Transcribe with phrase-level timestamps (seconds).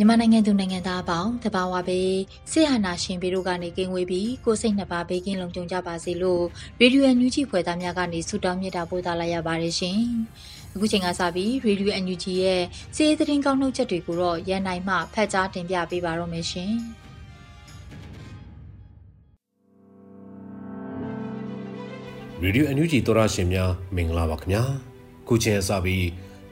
[0.00, 2.12] မြန်မာနိုင်ငံသူနိုင်ငံသားအပေါင်းတဘာဝဘေး
[2.50, 6.44] ဆေးဟာနာရှင်ဘေးတို့ကနေကင်းဝေးပြီးကိုစိတ်နှစ်ပါးဘေးကင်းလုံခြုံကြပါစေလို့
[6.80, 9.98] ရေဒီယိုအန်ယူဂျီဖွယ်သားများကနေဆုတောင်းမြတ်တာပို့သလာရပါတယ်ရှင်။
[10.74, 12.62] အခုချိန်ကစပြီးရေဒီယိုအန်ယူဂျီရဲ့
[12.94, 16.72] စီးရီးသတင်းကောင်းနှုတ်ချက်တွေကိုတော့ရန်နိုင်မှဖတ်ကြားတင်ပြပေးပါတော့မယ်ရှင်။
[22.42, 24.64] ရေဒီယိုအန်ယူဂျီသောရရှင်များမင်္ဂလာပါခင်ဗျာ။
[25.32, 26.02] ခုချိန်အစပြီး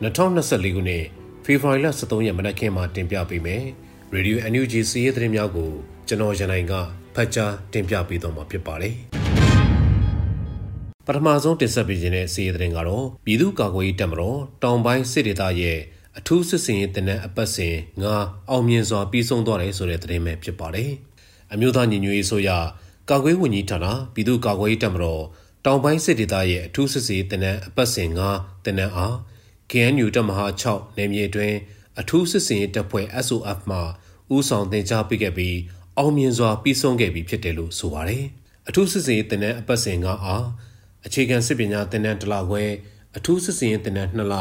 [0.02, 1.04] 2024ခုနှစ်
[1.44, 3.62] ဖေဖော်ဝါရီလ23ရက်မနက်ခင်းမှာတင်ပြပေးမယ်။
[4.14, 5.70] Radio NUG စီးရဲသတင်းများကို
[6.08, 6.72] ကျွန်တော်ရန်နိုင်က
[7.14, 8.94] ဖတ်ကြားတင်ပြပေးတော့မှာဖြစ်ပါတယ်။
[11.06, 15.78] ပထမဆုံးတင်ဆက်ပေးခြင်းတဲ့စီးရဲသတင်းကတော့ပြည်သူ့ကာကွယ်ရေးတပ်မတော်တောင်ပိုင်းစစ်ဒေသရဲ့
[16.18, 18.14] အထူးစစ်စင်ရေးတနက်အပတ်စဉ်ငါ
[18.50, 20.90] အောင်မြင်စွာပြီးဆုံးသွားတယ်ဆိုတဲ့သတင်းပဲဖြစ်ပါတယ်။
[21.52, 22.50] အမျိုးသားညီညွတ်ရေးဆိုရ
[23.10, 25.22] ကာကွယ်ဝင်ကြီးဌာနပြည်သူ့ကာကွယ်ရေးတပ်မတော်
[25.70, 29.14] တောင်ပိုင်းစစ်ဒေသရဲ့အထူးစစ်စေးတနန်းအပတ်စဉ်9တနန်းအား
[29.70, 31.54] KNU တပ်မဟာ6နယ်မြေတွင်
[32.00, 33.78] အထူးစစ်စင်ရေးတပ်ဖွဲ့ SOF မှ
[34.34, 35.58] ဦးဆောင်တင် जा ပေးခဲ့ပြီး
[35.98, 38.24] အောင်မြင်စွာပြီးဆုံးခဲ့ပြီဖြစ်တယ်လို့ဆိုပါတယ်။
[38.68, 40.46] အထူးစစ်စင်ရေးတင်တဲ့အပတ်စဉ်9အား
[41.06, 42.64] အခြေခံစစ်ပညာတင်တဲ့တလခွဲ
[43.16, 44.34] အထူးစစ်စင်ရေးတင်တဲ့2လ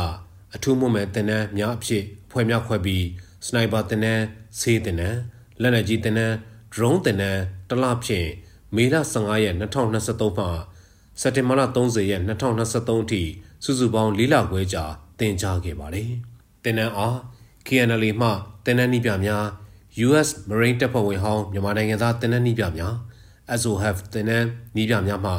[0.55, 3.05] အထူးမွန်မဲ့တင်တဲ့များအဖြစ်ဖွဲ့များခွဲပြီး
[3.47, 4.19] စနိုက်ပါတင်တဲ့
[4.59, 5.15] ဆေးတင်တဲ့
[5.61, 6.33] လက်နက်ကြီးတင်တဲ့
[6.73, 7.37] drone တင်တဲ့
[7.69, 8.29] တလဖြင့်
[8.75, 10.49] မေလ15ရက်2023မှာ
[11.21, 13.21] စက်တင်ဘာလ30ရက်2023အထိ
[13.63, 14.83] စုစုပေါင်း၄လခွဲကြာ
[15.19, 16.09] တင်ကြားခဲ့ပါတယ်။
[16.63, 17.15] တင်နန်းအား
[17.67, 18.29] KNL မှ
[18.65, 19.45] တင်နန်းနှီးပြများ
[20.05, 22.93] US Marine တပ်ဖွဲ့ဝင်ဟောင်းမြန်မာနိုင်ငံသားတင်နန်းနှီးပြများ
[23.61, 25.33] SOF တင်နန်းနှီးပြများမှ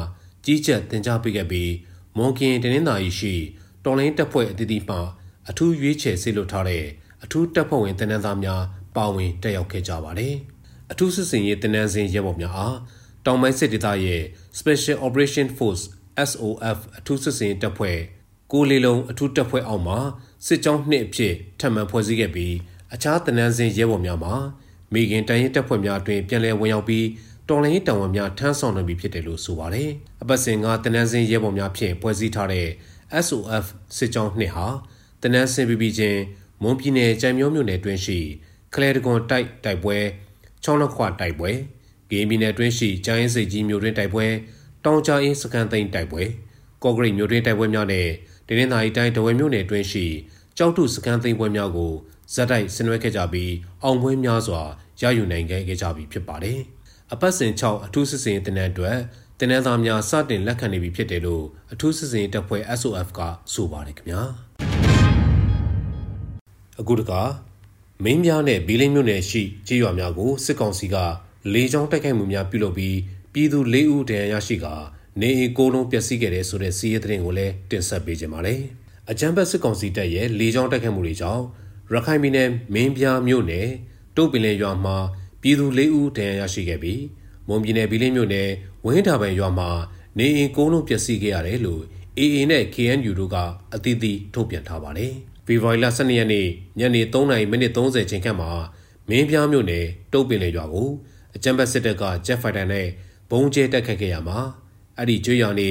[0.45, 1.71] ကြီးကြပ်တင်ကြားပေးခဲ့ပြီး
[2.17, 3.33] မွန်ကင်တင်းသာရီရှိ
[3.83, 4.97] တော်လိုင်းတပ်ဖွဲ့အသီးသီးမှ
[5.49, 6.85] အထူးရွေးချယ်ဆေးလွတ်ထားတဲ့
[7.23, 8.61] အထူးတပ်ဖွဲ့ဝင်တင်နန်းသားများ
[8.95, 10.35] ပါဝင်တက်ရောက်ခဲ့ကြပါတယ်။
[10.91, 12.77] အထူးစစ်စင်ရေးတင်နန်းစဉ်ရဲဘော်များအား
[13.25, 14.23] တောင်ပိုင်းစစ်ဒေသရဲ့
[14.59, 15.83] Special Operation Force
[16.29, 17.97] SOF အထူးစစ်စင်တပ်ဖွဲ့
[18.51, 19.99] ကိုလီလုံးအထူးတပ်ဖွဲ့အောက်မှာ
[20.45, 22.55] စစ်ကြောင်းနှစ်အဖြစ်ထပ်မံဖွဲ့စည်းခဲ့ပြီး
[22.93, 24.35] အခြားတနန်းစင်ရဲဘော်များမှာ
[24.93, 27.05] မိခင်တန်ရင်တပ်ဖွဲ့များအတွင်ပြန်လည်ဝင်ရောက်ပြီး
[27.49, 29.89] တော်လိုင်းတောင်ဝန်များထမ်းဆောင်နေပြီဖြစ်တယ်လို့ဆိုပါတယ်။
[30.21, 32.67] အပတ်စဉ်ကတနန်းစင်ရဲဘော်များဖြင့်ဖွဲ့စည်းထားတဲ့
[33.25, 33.65] SOF
[33.97, 34.67] စစ်ကြောင်းနှစ်ဟာ
[35.21, 36.19] တနန်းစင်ပြပြချင်း
[36.61, 38.19] မွန်ပြည်နယ်ကြံမျိုးမြို့နယ်တွင်းရှိ
[38.75, 39.97] ကလဲတကွန်တိုက်တိုက်ပွဲ
[40.63, 41.51] ချောင်းလက်ခွတိုက်ပွဲ
[42.09, 44.25] ဂေးပြည်နယ်တွင်းရှိကျိုင်းစိတ်ကြီးမြို့တွင်တိုက်ပွဲ
[44.85, 46.23] တောင်ကြအင်းစကန်သိန်းတိုက်ပွဲ
[46.83, 48.07] ကော့ဂရိတ်မြို့တွင်တိုက်ပွဲများနဲ့
[48.47, 50.05] ဒင်းသာရီတိုင်းဒဝဲမြို့နယ်တွင်းရှိ
[50.57, 51.91] ကြောက်ထုစကန်သိန်းပွဲများကို
[52.33, 53.53] ဇက်တိုက်ဆင်နွှဲခဲ့ကြပြီး
[53.83, 54.61] အောင်ပွဲများစွာ
[55.01, 56.59] ရယူနိုင်ခဲ့ကြပြီဖြစ်ပါတယ်။
[57.13, 58.97] အပတ်စဉ်6အထူးစစ်စင်တင်တဲ့အတွက်
[59.39, 63.19] တင်နန်းသားများစတင်လက်ခံနေပြီဖြစ်တယ်လို့အထူးစစ်စင်တပ်ဖွဲ့ SOF က
[63.53, 64.21] ဆိုပါတယ်ခင်ဗျာ။
[66.79, 67.11] အခုတက
[68.03, 70.95] မင်းများနဲ့ဘီလင်းမြို့နယ်ရှိကြေးရွာများကိုစစ်ကောင်စီက
[71.53, 72.97] လေကြောင်းတိုက်ခိုက်မှုများပြုလုပ်ပြီး
[73.33, 74.67] ပြည်သူ၄ဦးဒဏ်ရာရရှိက
[75.21, 78.61] နေအိမ်ကိုလုံးပျက်စီးခဲ့တဲ့ဆိုတဲ့စီးရဲသတင်းကိုလည်းတင်ဆက်ပေးကြပါမယ်။
[79.09, 81.43] အကြမ်းဖက်စစ်ကောင်စီတပ်ရဲ့လေကြောင်းတိုက်ခိုက်မှုတွေကြောင့်
[81.91, 83.67] ရခိုင်ပြည်နယ်မင်းပြားမြို့နယ်
[84.15, 84.97] တုတ်ပင်လယ်ရွာမှာ
[85.41, 87.01] ပြည်သူ၄ဦးဒဏ်ရာရရှိခဲ့ပြီး
[87.47, 88.49] မွန်ပြည်နယ်ဘီလင်းမြို့နယ်
[88.85, 89.69] ဝင်းတာပံရွာမှာ
[90.17, 91.83] နေအိမ်ကိုလုံးပျက်စီးခဲ့ရတယ်လို့
[92.19, 93.37] AA နဲ့ KNU တို့က
[93.73, 95.13] အသီးသီးထုတ်ပြန်ထားပါတယ်။
[95.45, 96.47] ဖေဖော်ဝါရီလ12ရက်နေ့
[96.79, 98.51] ညနေ3:30မိနစ်30ချိန်ခန့်မှာ
[99.09, 100.89] မင်းပြားမြို့နယ်တုတ်ပင်လယ်ရွာကို
[101.35, 102.87] အကြမ်းဖက်စစ်တပ်ကဂျက်ဖိုက်တာနဲ့
[103.31, 104.39] ဘုံကျဲတက်ခတ်ခဲ့ရမှာ
[104.97, 105.69] အဲ့ဒီကျွေးရောင်နေ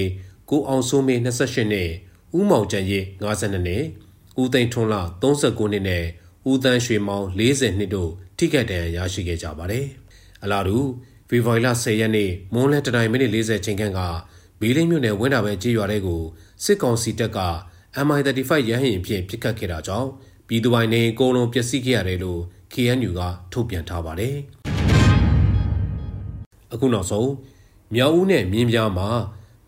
[0.51, 1.91] ကိုအောင်စိုးမေး28နှစ်
[2.37, 3.85] ဦးမောင်ကျန်ရစ်52နှစ်
[4.41, 6.05] ဦးသိန်းထွန်းလာ39နှစ်နဲ့
[6.51, 9.87] ဦးတန်းရွှေမောင်40နှစ်တို့ထိခိုက်ဒဏ်ရာရရှိခဲ့ကြပါတယ်
[10.43, 10.79] အလားတူ
[11.29, 14.01] ဖေဖော်ဝါရီလ10ရက်နေ့မွန်းလယ်တတိုင်းမိနစ်40ချိန်ခန့်က
[14.61, 16.23] ဘီလင်းမြို့နယ်ဝင်းတာပဲကြေးရွာတဲ့ကို
[16.65, 17.41] စစ်ကောင်စီတပ်က
[18.07, 20.09] MI35 ရဟရင်ဖြင့်ပစ်ခတ်ခဲ့တာကြောင့်
[20.49, 22.41] ပြည်သူပိုင်းနေအကုန်လုံးပျက်စီးခဲ့ရတယ်လို့
[22.73, 23.21] KNU က
[23.53, 24.37] ထုတ်ပြန်ထားပါတယ်။
[26.73, 27.31] အခုနောက်ဆုံး
[27.95, 29.09] မြောက်ဦးနဲ့မြင်းပြားမှာ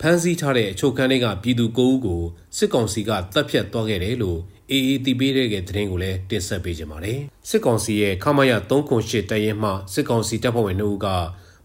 [0.00, 2.22] ဖမ်းဆီးထားတဲ့အချုပ်ခန်းတွေကပြည်သူ၉ဦးကို
[2.56, 4.38] စစ်ကောင်စီကတပ်ဖြတ်သွားခဲ့တယ်လို့
[4.70, 11.06] အေးအေးတီးပေးတဲ့တဲ့င်းကိုလည်းတင်ဆက်ပေးကြပါမယ်။စစ်ကောင်စီရဲ့ခမရ308တရဲမှစစ်ကောင်စီတပ်ဖွဲ့ဝင်တို့က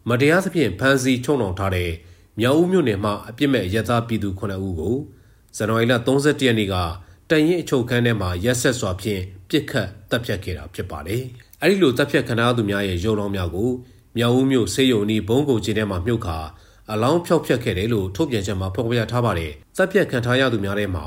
[0.10, 1.92] မတရားသဖြင့်ဖမ်းဆီးချုံနှောင်ထားတဲ့
[2.40, 4.96] မြောက်ဦးမြို့နယ်မှာအပြစ်မဲ့ရဲသားပြည်သူ9ဦးကို
[5.58, 6.76] ဇန်နဝါရီလ31ရက်နေ့က
[7.30, 11.24] တရင်အချုပ်ခန်းထဲမှာရက်ဆက်စွာဖြင့်ပြစ်ခတ်တပ်ဖြတ်ခဲ့တာဖြစ်ပါတယ်။
[11.62, 13.72] အဲဒီလိုတပ်ဖြတ်ခံရသူများရဲ့ရုံလောင်းများကို
[14.18, 16.38] မြောက်ဦးမြို့စေယုံနီးဘုံကိုချင်းထဲမှာမြုပ်ခါ
[16.92, 21.06] အလောင်းဖျောက်ဖျက်ခဲ့တယ်လို့ထုတ်ပြန်ချက်မှာဖော်ပြထားပါတယ်။တပ်ဖြတ်ခံထားရသူများထဲမှာ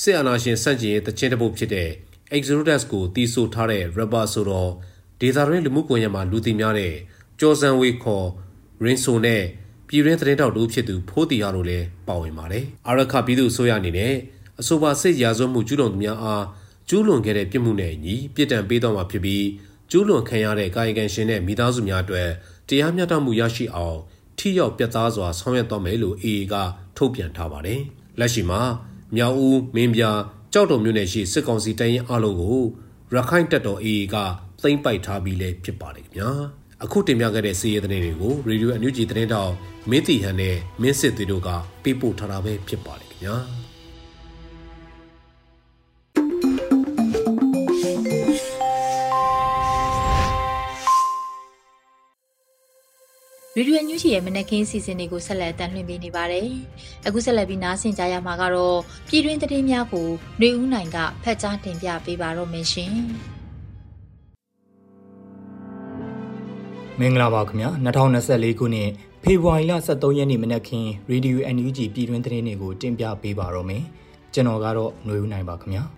[0.00, 1.90] စစ်အာဏာရှင်စန့်ကျင်ရေးတခြင်းတစ်ပုတ်ဖြစ်တဲ့
[2.36, 4.70] Exodus ကိုတီးဆိုထားတဲ့ rapper ဆိုတော့
[5.20, 6.94] ဒေတာရင်းလူမှုကွန်ရက်မှာလူသိများတဲ့
[7.40, 8.26] ကျော်စံဝေခေါ်
[8.84, 9.42] Rinso နဲ့
[9.88, 14.14] ပြည်ရင်းသတင်းတောက်တို့ဖြစ်သူဖိုးတီဟာတို့လည်းပါဝင်ပါတယ်။အာရခပြည်သူဆိုရအနေနဲ့
[14.60, 16.44] အဆိုပါစစ်ရာဇဝတ်မှုကျူးလွန်သူများအား
[16.88, 19.44] ကျူးလွန်ခဲ့တဲ့ပြစ်မှုနဲ့အညီပြစ်ဒဏ်ပေးတော့မှာဖြစ်ပြီး
[19.96, 22.28] ကျူးလွန်ခံရတဲ့ကာယကံရှင်တဲ့မိသားစုများအတွက်
[22.68, 23.98] တရားမျှတမှုရရှိအောင်
[24.38, 26.54] ထိရောက်ပြတ်သားစွာဆောင်ရွက်သွားမယ်လို့ AA က
[26.96, 27.80] ထုတ်ပြန်ထားပါတယ်။
[28.18, 28.60] လက်ရှိမှာ
[29.16, 30.02] မြောက်ဦးမင်းပြ
[30.52, 32.60] ကြောက်တော်မြို့နယ်ရှိစစ်ကောင်စီတရင်အလုံးကို
[33.14, 34.16] ရခိုင်တပ်တော် AA က
[34.62, 36.30] သိမ်းပိုက်ထားပြီးလဲဖြစ်ပါတယ်ခင်ဗျာ
[36.82, 39.52] အခုတင်ပြခဲ့တဲ့စီးရဲတဲ့တွေကိုရေဒီယိုအန်ယူဂျီသတင်းတောင်
[39.90, 41.48] မင်းတီဟန်နဲ့မင်းစစ်သွေးတို့က
[41.82, 43.36] ပေးပို့ထားတာပဲဖြစ်ပါတယ်ခင်ဗျာ
[53.55, 56.47] ဗီဒီယိုညွှန်ချီရဲ့မနက်ခင်းစီစဉ်တွေကိုဆက်လက်တင်ပြနေပါတယ်။
[57.07, 58.79] အခုဆက်လက်ပြီးနားဆင်ကြရမှာကတော့
[59.09, 60.07] ပြည်တွင်းသတင်းများကို
[60.39, 62.93] ຫນွေဦးနိုင်ကဖတ်ကြားတင်ပြပေးပါတော့မယ်ရှင်။
[66.99, 68.89] မင်္ဂလာပါခင်ဗျာ2024ခုနှစ်
[69.23, 73.83] ဖေဖော်ဝါရီလ23ရက်နေ့မနက်ခင်း Radio NUG ပြည်တွင်းသတင်းတွေကိုတင်ပြပေးပါတော့မယ်။
[74.33, 75.83] ကျွန်တော်ကတော့ຫນွေဦးနိုင်ပါခင်ဗျာ။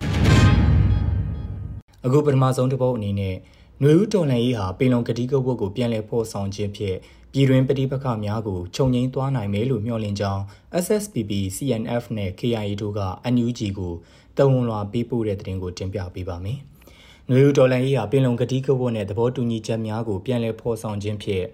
[2.05, 3.35] အခုပထမဆုံးတစ်ပုတ်အနေနဲ့
[3.79, 6.97] ຫນွေဦးတော်လန်ရေးဟာပင်လုံကတိကဝတ်ကိုပြန်လည်ဖော်ဆောင်ခြင်းဖြင့်
[7.36, 10.42] ပြည်တွင်းပဋိပက္ခများကိုခြုံငိမ့်သွားနိုင်မယ်လို့မျှော်လင့်ကြောင်း
[10.84, 13.00] SSPP CNF နဲ့ KIA တို့က
[13.34, 13.94] NUG ကို
[14.36, 16.58] တဝန်လွှာပေးပို့တဲ့သတင်းကိုတင်ပြပေးပါမယ်။
[17.30, 21.44] နွေဦးဒေါ်လာရေးဟာပင်လုံကတိကဝတ်နဲ့သဘောတူညီချက်များကိုပြန်လည်ဖော်ဆောင်ခြင်းဖြင့်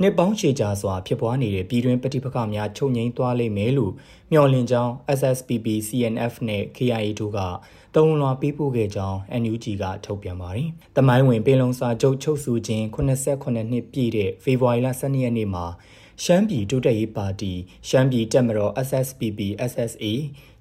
[0.00, 3.92] နှစ်ပေါင်းရှည်ကြာစွာဖြစ်ပွားနေတဲ့ပြည်တွင်းပဋိပက္ခများချုပ်ငြိမ်းသွားလိမ့်မယ်လို့
[4.32, 7.38] မျှော်လင့်ကြောင်း SSPP CNF နဲ့ KIA တို့က
[7.96, 15.66] တုံးလွှာပေးပို့ခဲ့ကြောင်း NUG ကထုတ်ပြန်ပါတယ်။တမိုင်းဝင်ပင်လုံစာချုပ်ချုပ်ဆိုခြင်း89နှစ်ပြည့်တဲ့ဖေဖော်ဝါရီလ12ရက်နေ့မှာ
[16.24, 17.52] ရှမ်းပြည်တိုးတက်ရေးပါတီ
[17.88, 19.40] ရှမ်းပြည်တက်မတော် SSPP
[19.70, 20.04] SSA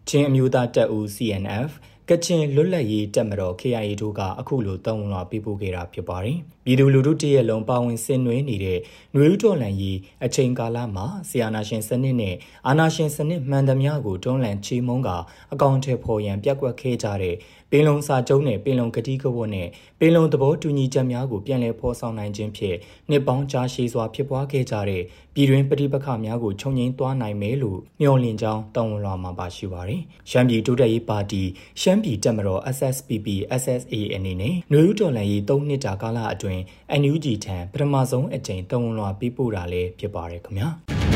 [0.10, 1.70] ချင်းအမျိုးသားတပ်ဦး CNF
[2.10, 8.80] ကချင်လွတ်လပ်ရေးတပ်မတော် KIA တို့ကအခုလိုတောင်းလွှာပေးပို့ခဲ့တာဖြစ်ပါတယ်။ပြည်သူလူထုတရက်လုံးပါဝင်ဆင်နွှဲနေတဲ့
[9.14, 12.36] ຫນွေဥတော်လှန်ရေးအချိန်ကာလမှာဆီယနာရှင်စနစ်နဲ့
[12.68, 15.10] အာနာရှင်စနစ်မှန်သမျှကိုတွန်းလှန်ချေမှုန်းက
[15.54, 17.36] အကောင့်ထဲပေါ်ရန်ပြက်ကွက်ခဲ့ကြတဲ့
[17.72, 19.68] ပင်လုံစာချုပ်နဲ့ပင်လုံကတိကဝတ်နဲ့
[20.00, 22.78] ပင်လုံသဘောတူညီချက်များကိုပြန်လည်ဖော်ဆောင်နိုင်ခြင်းဖြင့်
[23.10, 25.04] နှစ်ပေါင်းကြာရှည်စွာဖြစ်ပွားခဲ့ကြတဲ့
[25.34, 31.44] ပြည်တွင်းပဋိပက္ခများကိုခြုံငိမ့်သွားနိုင်မယ်လို့မျှော်လင့်ကြောင်းတောင်းဝန်လွှာမှာပါရှိပါတယ်။ရှမ်းပြည်တိုးတက်ရေးပါတီ
[31.82, 33.28] ရှမ်းပြည်တပ်မတော် SSPP
[33.62, 36.62] SSA အနေနဲ့နှွေဦးတော်လှန်ရေး၃နှစ်တာကာလအတွင်း
[37.02, 40.70] NUG ထံပထမဆုံးအကြိမ်တောင်းဝန်လွှာပေးပို့တာလည်းဖြစ်ပါတယ်ခင်ဗျာ။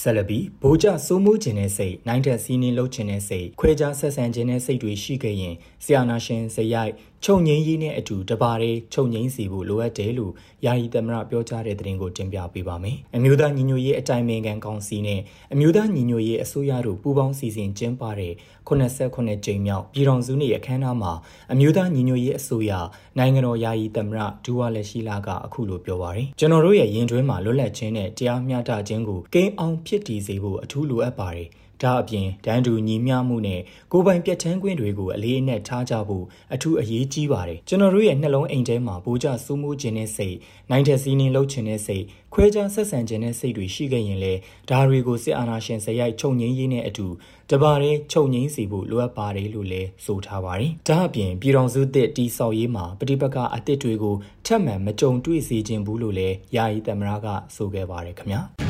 [0.00, 5.54] ဆက်လက်ပြီးဗိုလ်ကြစိုးမိုးခြင်းတဲ့စိတ်နိုင်တဲ့စီးနှင်းလှုပ်ခြင်းတဲ့စိတ်ခွဲခြားဆက်ဆံခြင်းတဲ့စိတ်တွေရှိခဲ့ရင်
[5.84, 6.92] ဆီယနာရှင်ဇယိုက်
[7.24, 10.32] ချုပ်ငိမ့်ရေးနဲ့အတူတပါးလေးချုပ်ငိမ့်စီဖို့လိုအပ်တယ်လို့
[10.64, 15.20] ယာယီသမရပြောကြားတဲ့သတင်းကိုတင်ပြပေးပါမယ်။အမျိုးသားညီညွတ်ရေးအတိုင်ပင်ခံကောင်စီနဲ့
[15.52, 18.32] အမျိုးသားညီညွတ်ရေးအစိုးရတို့ပူးပေါင်းစီစဉ်ကျင်းပတဲ့
[18.68, 21.12] 89ကြိမ်မြောက်ပြည်တော်စုနေ့အခမ်းအနားမှာ
[21.52, 22.72] အမျိုးသားညီညွတ်ရေးအစိုးရ
[23.18, 31.48] နိုင်ငံတော်ယာယီသမရဒူဝါလက်ရှိလာကအခုလိုပြောပါရယ်ကျွန်တော်တို့ရဲ့ရင်တွင်းမှာလွတ်လပ်ခြင်းနဲ့တရားမျှတခြင်းကိုကိန်းအောင်ဖြစ်တည်စေဖို့အထူးလိုအပ်ပါတယ်။
[31.82, 33.60] ဒါအပြင်ဒန်းတူညီမျှမှုနဲ့
[33.92, 40.36] ကိုပိုင်ပြတ်ထန်းခွင့်တွေကိုအလေးအနက်ထားကြဖို့အထူးအရေးကြီးပါတယ်ကျွန်တော်တို့ရဲ့နှလုံးအိမ်ထဲမှာဘိုးကျစိုးမိုးခြင်းနဲ့စိတ်
[40.70, 42.04] နိုင်တဲ့စီးနှင်းလှုပ်ခြင်းနဲ့စိတ်
[42.34, 44.34] ခွဲခြားဆက်ဆံခြင်းနဲ့စိတ်တွေရှိခဲ့ရင်လေ
[44.70, 47.06] ဒါတွေကိုစစ်အာဏာရှင်ဇယိုက်ချုပ်ငိမ့်ရေးနဲ့အတူ
[47.50, 54.16] တပါးတဲ့ချုပ်ငိမ့်စီဖို့လိုအပ်ပါတယ်လို့လည်းဆိုထားပါတယ်ဒါအပြင်ပြည်တော်စုသစ်တီဆောက်ရေးမှာပဋိပက္ခအသစ်တွေကို
[54.46, 58.65] ထပ်မံမကြုံတွေ့စေခြင်းဘူးလို့လည်းယာယီသမရကဆိုခဲ့ပါတယ်ခင်ဗျာ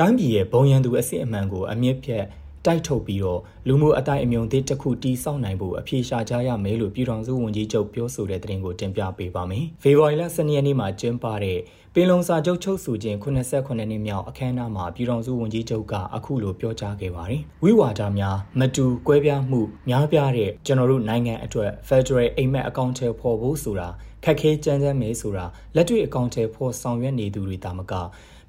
[0.00, 2.24] တိုင်းပြည်ရဲ့ဘုံရန်သူအစစ်အမှန်ကိုအမြင့်ဖြတ်
[2.66, 11.58] တိုက်ထုတ်ပြီးတော့လူမှုအတိုင်းအမြုံသစ်တစ်ခုတီးဆောက်နိုင်ဖို့အပြေရှားကြရမယ်လို့ပြည်ထောင်စုဝန်ကြီးချုပ်ပြောဆိုတဲ့သတင်းကိုတင်ပြပေးပါမယ်။ဖေဖော်ဝါရီလ12ရက်နေ့မှာကျင်းပတဲ့
[11.94, 23.88] ပင်လုံစာချုပ်ချုပ်ဆိုခြင်း89နှစ်မြောက်အခမ်းအနားမှာပြည်ထောင်စုဝန်ကြီးချုပ်ကအခုလိုပြောကြားခဲ့ပါတယ်။ဝိဝါဒများမတူကွဲပြားမှုများပြားတဲ့ကျွန်တော်တို့နိုင်ငံအတွက် Federal အိမ်မက်အကောင့်ထဲပေါ်ဖို့ဆိုတာ
[24.24, 25.44] ခက်ခဲကြမ်းကြမ်းမဲဆိုတာ
[25.76, 27.94] လက်တွေ့အကောင့်ထဲပေါ်ဆောင်ရွက်နေသူတွေတာမက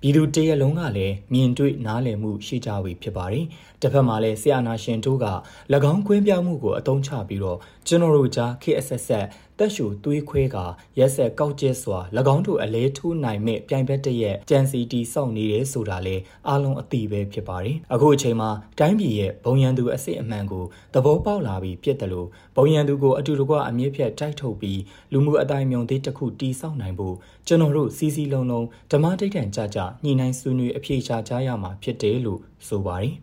[0.01, 3.45] ပြည်သူတရက်လုံးကလည်းမြင်တွေ့နားလည်မှုရှိကြပြီဖြစ်ပါတယ်။
[3.81, 5.27] တစ်ဖက်မှာလည်းဆရာနာရှင်တို့က၎
[5.91, 7.57] င်းကွင်းပြမှုကိုအသုံးချပြီးတော့
[7.87, 9.25] ကျွန်တော်တို့ကြားခေတ်အဆက်ဆက်
[9.59, 10.57] တက်ရှူသွေးခွဲက
[10.99, 11.99] ရက်ဆက်ကောက်ကျစ်စွာ၎
[12.33, 16.15] င်းတို့အလဲထိုးနိုင်မဲ့ပြိုင်ဘက်တရက်ကြံစီတီစောင့်နေတယ်ဆိုတာလေ
[16.47, 24.81] အားလုံးအသိပဲဖြစ်ပါတယ်အခုအချိန်မှာတိုင်းပြည်ရဲ့ဘုံရန်သူအစ်စ်အမှန်ကိုသဘောပေါက်လာပြီးဖြစ်တယ်လို့ဘုံရန်သူကိုအတူတကွအမြင့်ဖြတ်တိုက်ထုတ်ပြီး
[25.13, 27.15] လူမှုအတိုင်းမြုံသေးတစ်ခုတီးဆောက်နိုင်ဖို့
[27.47, 33.15] ကျွန်တော်တို့စီစီလုံးလုံးဓမ္မတိတ်တန်ကြကြညှိနှိုင်းဆွေးနွေးအပြေရှားကြရမှာဖြစ်တယ်လို့ဆိုပါတယ်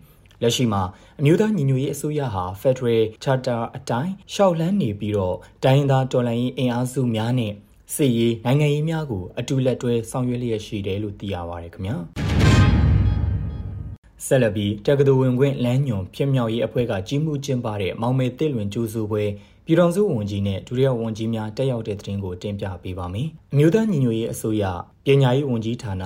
[0.42, 0.82] လက်ရှိမှာ
[1.20, 7.52] အမျိုးသားညီညွတ်ရေးအစိုးရဟာ Federal Charter အတိုင်းရှောက်လန်းနေပြီးတော့တိုင်းသားတော်လှန်ရေးအင်အားစုများနဲ့
[7.94, 11.96] စစ်ရေးနိုင်ငံရေးများကိုအတူလက်တွဲဆောင်ရွက်လျက်ရှိတယ်လို့သိရပါတယ်ခင်ဗျာ
[14.26, 19.24] ဆက်လက်ပြီးတက္ကသိုလ်ဝင်ခွင့်လမ်းညွန်ဖြစ်မြောက်ရေးအဖွဲ့ကကြီးမှုကျင်းပတဲ့မောင်မဲတစ်လွင်ကျူးစုပွဲ
[19.66, 24.64] ပြည်တော်စုဝန်ကြီးနဲ့ဒုတိယဝန်ကြီးများတက်ရောက်တဲ့သတင်းကိုတင်ပြပေးပါမယ်။အမျိုးသားညီညွတ်ရေးအစိုးရ
[25.06, 26.04] ပညာရေးဝန်ကြီးဌာန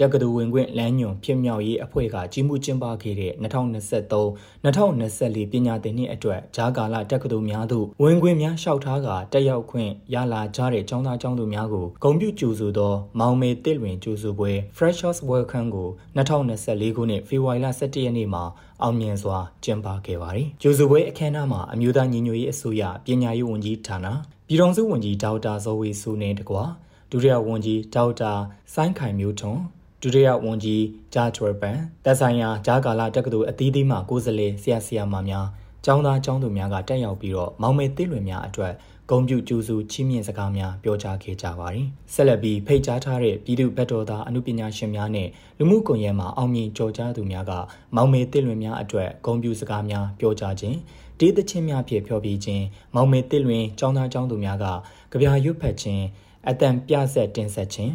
[0.00, 18.44] တက္ကသိုလ်ဝင်ခွင့်လမ်းညွန်ဖြစ်မြောက်ရေးအဖွဲ့ကကြီးမှုကျင်းပခဲ့တဲ့2023-2024ပညာသင်နှစ်အတွက်ဂျာကာလာတက္ကသိုလ်များသို့ဝင်ခွင့်များလျှောက်ထားကတက်ရောက်ခွင့်ရလာကြတဲ့ကျောင်းသားကျောင်းသူများကိုဂုဏ်ပြုကြိုဆိုသောမောင်မေတစ်လွင်ကြိုဆိုပွဲ Freshers Welcome ကို2024ခုနှစ်ဖေဖော်ဝါရီလ17ရက်နေ့မှာ
[18.82, 24.06] အောင်မြင်စွာကျင်းပခဲ့ပါတယ်။ကြိုဆိုပွဲအခမ်းအနားမှာအမျိုးသားညီညွတ်ရေးအစိုးရပညာရေးဝန်ကြီးဌာန
[24.48, 26.64] ပြည်ထောင်စုဝန်ကြီးဒေါက်တာဇော်ဝေစုနဲ့တကွာ
[27.10, 28.32] ဒုတိယဝန်ကြီးဒေါက်တာ
[28.74, 29.60] စိုင်းခိုင်မျိုးထွန်း
[30.02, 35.46] ဒုတိယဝန်ကြီးဂျာချွယ်ပန်သက်ဆိုင်ရာဂျာကာလာတက္ကသိုလ်အသီးသီးမှကိုယ်စားလှယ်ဆရာဆရာမများ
[35.84, 38.72] ကျောင်းသားကျောင်းသူများကတက်ရောက်ပြီးတော့မောင်မဲသိလွင်များအတွက်
[39.10, 45.28] ဂုံပြူကျူစုချီးမြှင့်စကားများပြောကြားခဲ့ကြပါတယ်။ဆက်လက်ပြီးဖိတ်ကြားထားတဲ့ပြည်သူ့ဘက်တော်သားအမှုပညာရှင်များနဲ့
[45.58, 47.52] လူမှုကွန်ရက်မှာအောင်မြင်ကြော်ကြားသူများက
[47.96, 50.76] မောင်မဲသိလွင်များအတွက်ဂုံပြူစကားများပြောကြားခြင်း
[51.20, 52.64] ဒေသချင်းများဖြင့်ဖျော်ဖြေခြင်း
[52.94, 54.66] မောင်မဲသိလွင်ကျောင်းသားကျောင်းသူများက
[55.10, 56.04] ကြပြရွတ်ဖတ်ခြင်း
[56.48, 57.94] အတန်ပြဆက်တင်ဆက်ခြင်း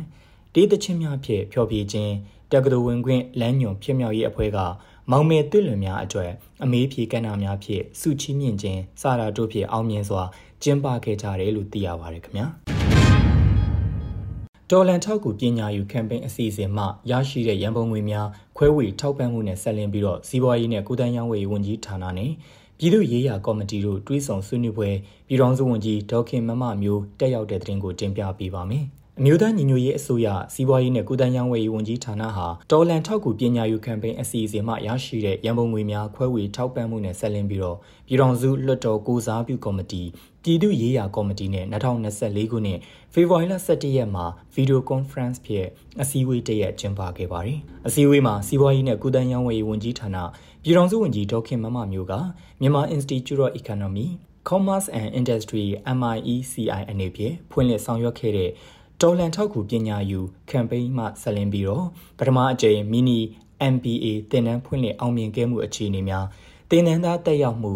[0.56, 2.14] ဒေသချင်းများဖြင့်ဖျော်ဖြေခြင်း
[2.52, 4.58] တက္ကသိုလ်ဝင်ခွင့်လမ်းညွန်ဖြစ်မြောက်ရေးအဖွဲ့က
[5.12, 6.32] မောင်မဲတွလွင်များအတွက်
[6.64, 10.24] အမေးဖြေကဏ္ဍများဖြင့်စုချီးမြင့်ခြင်းစတာတို့ဖြင့်အောင်မြင်စွာ
[10.64, 12.46] ကျင်းပခဲ့ကြတယ်လို့သိရပါတယ်ခင်ဗျာ
[14.70, 22.32] တော်လန်ထောက်ကူပညာယူကမ်ပိန်းအစီအစဉ်မှရရှိတဲ့ရန်ပုံငွေများခွဲဝေထောက်ပံ့မှုနဲ့ဆက်လင်းပြီးတော့စီးပွားရေးနဲ့ကုသရေးဝန်ကြီးဝန်ကြီးဌာနနဲ့
[22.80, 24.90] ပြည်သူ့ရေးရာကော်မတီတို့တွဲဆောင်ဆွေးနွေးပွဲ
[25.28, 28.86] ပြည်ထောင်စုဝန်ကြီးဒေါက်ခင်မမမျိုးတက်ရောက်တဲ့တဲ့တင်ကိုတင်ပြပေးပါမယ်။
[29.20, 40.04] အမျိုးသားညီညွတ်ရေးအစိုးရစီးပွားရေးနဲ့ကုသရေးဝယ်ရေးဝန်ကြီးဌာနဟာတော်လန်ထောက်ကူပညာယူကမ်ပိန်းအစီအစဉ်မှရရှိတဲ့ရန်ပုံငွေများခွဲဝေထောက်ပံ့မှုနဲ့ဆက်လင်းပြီးတော့ပြည်ထောင်စုလွှတ်တော်ကိုစားပြုကော်မတီ
[40.44, 42.80] ပြည်သူ့ရေးရာကော်မတီနဲ့2024ခုနှစ်
[43.14, 45.68] ဖေဖော်ဝါရီလ17ရက်မှာဗီဒီယိုကွန်ဖရင့်ဖြင့်
[46.02, 50.18] အစည်းအဝေးတရက်ကျင်းပခဲ့ပါတယ်။အစည်းအဝေးမှာစီးပွားရေးနဲ့ကုသရေးဝယ်ရေးဝန်ကြီးဌာန
[50.64, 52.14] ပြည်ထောင်စုဝန်ကြီးဒေါက်ခင်မမမျိုးက
[52.62, 54.08] မြန်မာ Institute of Economy
[54.50, 55.66] Commerce and Industry
[56.00, 58.52] MIECI အနေဖြင့်ဖွင့်လှစ်ဆောင်ရွက်ခဲ့တဲ့
[59.02, 61.86] တော်လန်ထောက်ကူပညာယူကမ်ပိန်းမှဆက်လင်းပြီးတော့
[62.18, 63.20] ပထမအကြိမ်မီနီ
[63.74, 66.26] MBA သင်တန်းဖွင့်လှစ်အောင်မြင်ခဲ့မှုအခြေအနေများ
[66.70, 67.74] သင်တန်းသားတက်ရောက်မှု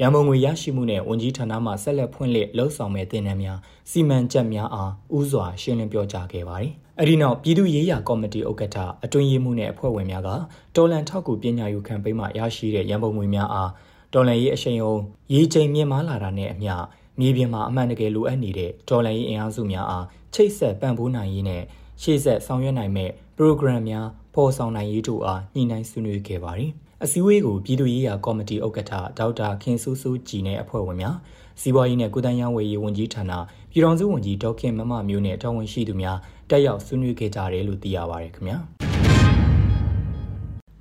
[0.00, 3.58] ရန်ပုံငွေရရှိမှုနဲ့ဝန်ကြီးဌာနမှဆက်လက်ဖွင့်လှစ်လှုပ်ဆောင်မဲ့သင်တန်းများ
[3.90, 10.30] စီမံချက်များအားဥစွာရှင်းလင်းပြောကြားခဲ့ပါတယ်။အဲဒီနောက်ပြည်သူ့ရေးရာကော်မတီဥက္ကဋ္ဌအတွင်းရေးမှူးနဲ့အဖွဲ့ဝင်များက
[10.76, 13.70] တော်လန်ထောက်ကူပညာယူကမ်ပိန်းမှရရှိတဲ့ရန်ပုံငွေများအား
[14.12, 15.02] တော်လန်ရေးအရှိန်အဟုန်
[15.34, 16.74] ရေချိန်မြင့်မားလာတာနဲ့အမျှ
[17.22, 21.62] မြေပြင်မှာအမှန်တကယ်လိုအပ်နေတဲ့ဒေါ်လာရေးအင်အားစုများအားချိတ်ဆက်ပံ့ပိုးနိုင်ရေးနဲ့
[22.02, 26.70] ရှေ့ဆက်ဆောင်ရွက်နိုင်မဲ့ program များပေါ်ဆောင်နိုင်ရေးတို့အားညှိနှိုင်းဆွေးနွေးခဲ့ပါတယ်။
[27.04, 31.16] အစည်းအဝေးကိုပြည်သူ့ရေးရာကော်မတီဥက္ကဋ္ဌဒေါက်တာခင်ဆူဆူကြည်နဲ့အဖွဲ့ဝင်များ
[31.60, 33.32] စီးပွားရေးနဲ့ကုသရေးဝယ်ရေးဝန်ကြီးဌာန
[33.70, 36.18] ပြည်ထောင်စုဝန်ကြီးဒေါက်ခင်မမမျိုးနဲ့တာဝန်ရှိသူများ
[36.50, 38.58] တက်ရောက်ဆွေးနွေးခဲ့ကြတယ်လို့သိရပါတယ်ခင်ဗျာ။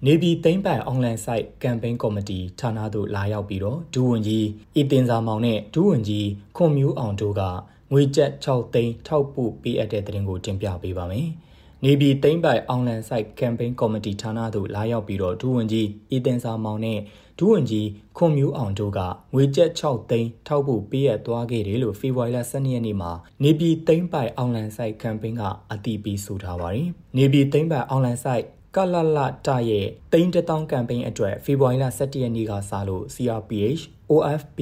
[0.08, 4.46] နေပြည်သိမ့်ပိုင်အွန်လိုင်း site ကမ်ပိန်းကော်မတီဌာနသို့လာရောက်ပြီးတော့ဒူဝန်ကြီး
[4.80, 6.28] ဤတင်စာမောင်နဲ့ဒူဝန်ကြီး
[6.58, 7.42] ခွန်မျိုးအောင်တို့က
[7.92, 11.28] ငွေကျပ်6သိန်းထောက်ပို့ပေးအပ်တဲ့တဲ့တင်ကိုတင်ပြပေးပါမယ်။
[11.84, 17.00] နေပြည်သိမ့်ပိုင်အွန်လိုင်း site ကမ်ပိန်းကော်မတီဌာနသို့လာရောက်ပြီးတော့ဒူဝန်ကြီးဤတင်စာမောင်နဲ့
[17.40, 19.00] ဒူဝန်ကြီးခွန်မျိုးအောင်တို့က
[19.34, 23.12] ငွေကျပ်6သိန်းထောက်ပို့ပေးအပ်သွားခဲ့တယ်လို့ဖေဖော်ဝါရီလ12ရက်နေ့မှာ
[23.44, 28.61] နေပြည်သိမ့်ပိုင်အွန်လိုင်း site ကမ်ပိန်းကအတည်ပြုဆိုထားပါတယ်။နေပြည်သိမ့်ပိုင်အွန်လိုင်း site က
[28.94, 34.58] လလတရဲ့တိန်းတထောင်ကမ်ပိန်းအတွက်ဖေဖော်ဝါရီလ17ရက်နေ့ကစလို့ CRPH OFP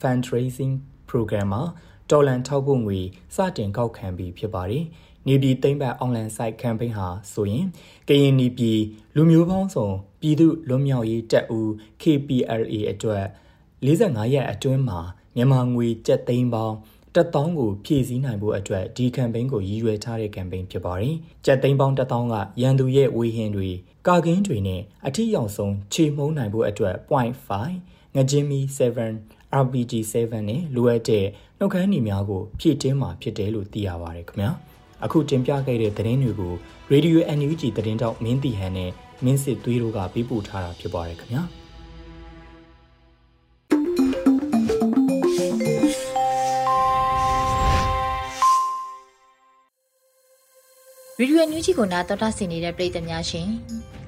[0.00, 0.74] Fundraising
[1.10, 1.62] Program မှာ
[2.10, 3.00] တော်လန်ထောက်ပို့ငွေ
[3.36, 4.84] စတင်ကောက်ခံပြီးဖြစ်ပါတယ်။
[5.26, 7.66] နေပြည်သိမ့်ပတ် online site campaign ဟာဆိုရင်
[8.08, 8.80] ကရင်နီပြည်
[9.16, 9.88] လူမျိုးပေါင်းစုံ
[10.20, 11.68] ပြည်သူလွတ်မြောက်ရေးတပ်ဦး
[12.02, 13.24] KPLA အတွက်
[13.86, 15.00] 45ရက်အတွင်းမှာ
[15.36, 16.76] မြန်မာငွေကျပ်သိန်းပေါင်း
[17.18, 21.14] တက်တောင်းကိုဖြည့်ဆည်းနိုင်ဖို့အတွက်ဒီကမ်ပိန်းကိုရည်ရွယ်ထားတဲ့ကမ်ပိန်းဖြစ်ပါတယ်။
[21.46, 23.70] ကြက်သိန်းပေါင်းတက်တောင်းကရန်သူရဲ့ဝေဟင်တွေ
[24.06, 26.94] ကာကင်းတွေနဲ့အထီးရောက်ဆုံးခြေမှုန်းနိုင်ဖို့အတွက်
[27.50, 28.60] 0.5ငကြင်းမီ
[29.08, 31.26] 7 RPG 7နဲ့လိုအပ်တဲ့
[31.58, 34.50] နှုတ်ခမ်းညီများကိုဖြည့်တင်းမှာဖြစ်တယ်လို့သိရပါတယ်ခင်ဗျာ။
[35.04, 36.54] အခုတင်ပြခဲ့တဲ့သတင်းတွေကို
[36.92, 38.90] Radio NUG သတင်းတောက်မင်းတီဟန်နဲ့
[39.24, 41.44] မင်းစစ်သွေးတို့ကပေးပို့ထားတာဖြစ်ပါတယ်ခင်ဗျာ။
[51.20, 53.48] ဗီဒီယိုညူးကြီးကိုနားတော်တာဆင်နေတဲ့ပရိသတ်များရှင်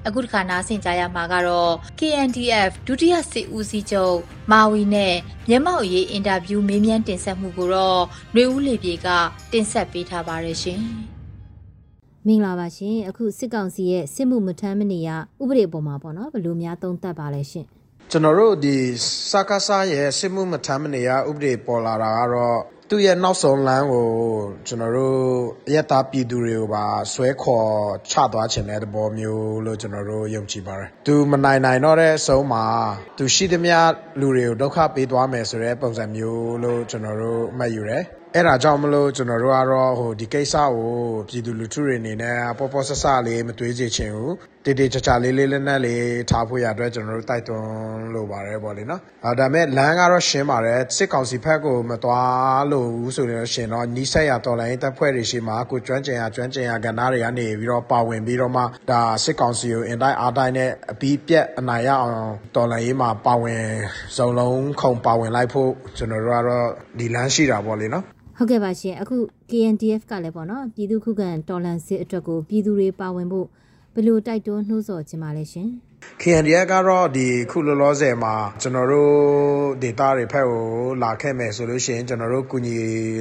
[0.07, 4.17] အခုတစ်ခါနားဆင်ကြရမှာကတော့ KNDF ဒုတိယစစ်ဦးစီးချုပ်
[4.51, 5.15] မာဝီနဲ့
[5.49, 8.01] မျက်မှောက်ရေးအင်တာဗျူးမေးမြန်းတင်ဆက်မှုကိုတော့
[8.33, 9.07] ຫນွေဦးလေပြေက
[9.51, 10.79] တင်ဆက်ပေးထားပါရရှင်
[12.27, 15.09] မင်္ဂလာပါရှင်အခုစစ်ကောင်စီရဲ့စစ်မှုမထမ်းမနေရ
[15.41, 17.65] ဥပဒေပေါ်မှာပေါ့နော်ဘယ်လိုများသုံးသပ်ပါလဲရှင်
[18.11, 18.75] ကျွန်တော်တို့ဒီ
[19.31, 22.59] စကားစားရဲ့စစ်မှုမထမ်းမနေရဥပဒေပေါ်လာတာကတော့
[22.93, 24.07] သူ့ရဲ့နောက်ဆုံးလမ်းကို
[24.67, 25.19] ကျွန်တော်တို့
[25.67, 27.69] အယက်သားပြည်သူတွေကိုပါဆွဲခေါ်
[28.11, 32.65] ချသွားခြင်းတဲ့သဘောမျိုးလို့ကျွန်တော်တို့ယုံကြည်ပါတယ်။သူမနိုင်နိုင်တော့တဲ့အဆုံးမှာ
[33.17, 33.77] သူရှိသမျှ
[34.19, 38.03] လူတွေကိုဒုက္ခပေးသွားမယ်ဆိုတဲ့ပုံစံမျိုးလို့ကျွန်တော်တို့မှတ်ယူတယ်။
[38.35, 40.91] အဲ့ဒါကြောင့်မလို့ကျွန်တော်တို့ကတော့ဟိုဒီကိစ္စကို
[41.29, 44.33] ပြည်သူလူထုတွေအနေနဲ့ပေါ်ပေါ်ဆဆလေးမတွေးကြချင်ဘူး
[44.65, 62.19] တေတေချာချာလေးလေးလက်နက်လေးထားဖို့ရအတွက်ကျွန်တော်တို့တိုက်တွန်းလိုပါတယ်ပေါ့လေနော်အဲဒါမဲ့လမ်းကတော့ရှင်းပါတယ်စစ်ကောင်စီဘက်ကိုမသွားလို့ဘူးဆိုရင်ရှင်တော့နီးစက်ရတော်လိုင်းတပ်ဖွဲ့တွေရှိမှာကိုကျွမ်းကျင်ရကျွမ်းကျင်ရကဏ္ဍတွေကနေပြီးတော့ပါဝင်ပြီးတော့မှဒါစစ်ကောင်စီကိုအင်တိုင်းအားတိုင်းနဲ့အပြီးပြက်အနိုင်ရအောင်
[62.55, 63.63] တော်လိုင်းရေးမှာပါဝင်
[64.17, 66.67] စုံလုံးခုံပါဝင်လိုက်ဖို့ကျွန်တော်တို့ကတော့
[66.99, 68.03] ဒီလမ်းရှိတာပေါ့လေနော်
[68.37, 69.17] ဟုတ်ကဲ့ပါရှင်အခု
[69.51, 73.47] KNDF ကလည်းပေါ့နော်ပြည်သူခုခံတော်လှန်စစ်အတွက်ကိုပြည်သူတွေပါဝင်ဖို့
[73.93, 75.69] ဘယ်လိုတိုက်တွန်းနှိုးဆော်ခြင်းပါလဲရှင်။
[76.21, 79.13] KNDF ကတော့ဒီခုလောလောဆယ်မှာကျွန်တော်တို့
[79.81, 80.63] ဒေတာတွေဖက်ကို
[81.03, 82.75] လာခဲ့မယ်ဆိုလို့ရှိရင်ကျွန်တော်တို့ကူညီ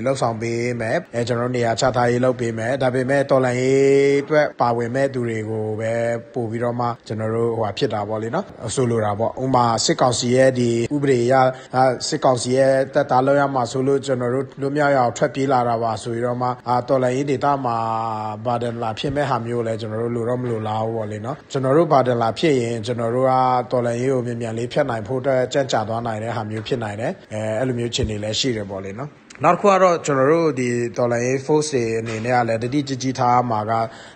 [0.05, 5.93] လှုပ်ဆောင်ပေးမယ်အဲကျွန်တော်တို့နေရာချထားရေးလုပ်ပေးမယ်ဒါပေမဲ့တော်လန်ရေးအတွက်ပါဝင်မဲ့သူတွေကိုပဲ
[6.35, 11.35] ပို့ပြီးတော့မှကျွန်တော်တို့ဟိုဖြစ်တာပေါ့လေနော်ဆိုလိုတာပေါ့ဥမာစစ်ကောင်စီရဲ့ဒီဥပဒေအရ
[12.09, 17.77] စစ်ကောင်စီရဲ့တက်တာလောက်ရမှာဆိုလို့ကျွန်တော်တို့လွတ်မြောက်ရအောင်ထွက်ပြေးလာတာပါဆိုပြီးတော့မှအာတော်လန်ရေးဒေတာမှာ
[18.45, 23.33] ဘာဒန်လာဖြစ်မဲ့ဟာမျိုးလဲကျွန်တော်တို့လိုတော့မလိုလားဘူးပေါ့လေနော်ကျွန်တော်တို့ဘာဒန်လာဖြစ်ရင်ကျွန်တော်တို့က
[23.71, 29.11] တော်လန်ရေးကိုမြန်မြန်လေးဖြတ်နိုင်ဖို့အတွက်ကြံ့ကြာသွားနိုင်တဲ့ဟာမျိုးဖြစ်နိုင်တယ်အဲအဲ့လိုမျိုးခြေနေလည်းရှိတယ်ပေါ့လေနော်
[29.45, 33.73] နောက်တစ်ခုကတော့ကျွန်တော်တို့ဒီတော်လိုင်း force တွေအနေနဲ့ကလည်းတတိကြကြီးထားမှာက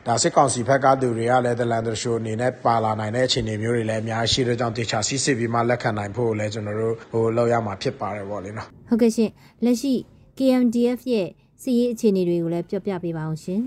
[0.06, 9.30] ဒါစစ်ကောင်စီဘက်ကသူတွေကလည်းဒလန်ဒရှိုအနေနဲ့ပါလာနိုင်တဲ့အခြေအနေမျိုးတွေလည်းအများရှိတဲ့ကြောင့်တေချာစီးစစ်ပြီးမှလက်ခံနိုင်ဖို့လည်းကျွန်တော်တို့ဟိုလောက်ရမှာဖြစ်ပါတယ်ပေါ့လေနော်ဟုတ်ကဲ့ရှင်
[9.64, 9.94] လက်ရှိ
[10.38, 11.28] KMDF ရဲ့
[11.62, 13.60] စီးရေးအခြေအနေတွေကိုလည်းပြောပြပေးပါအောင်ရှင်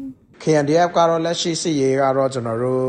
[0.43, 2.85] KNDF ကတော့လက်ရှိစစ်ရေးကတော့ကျွန်တော်တို့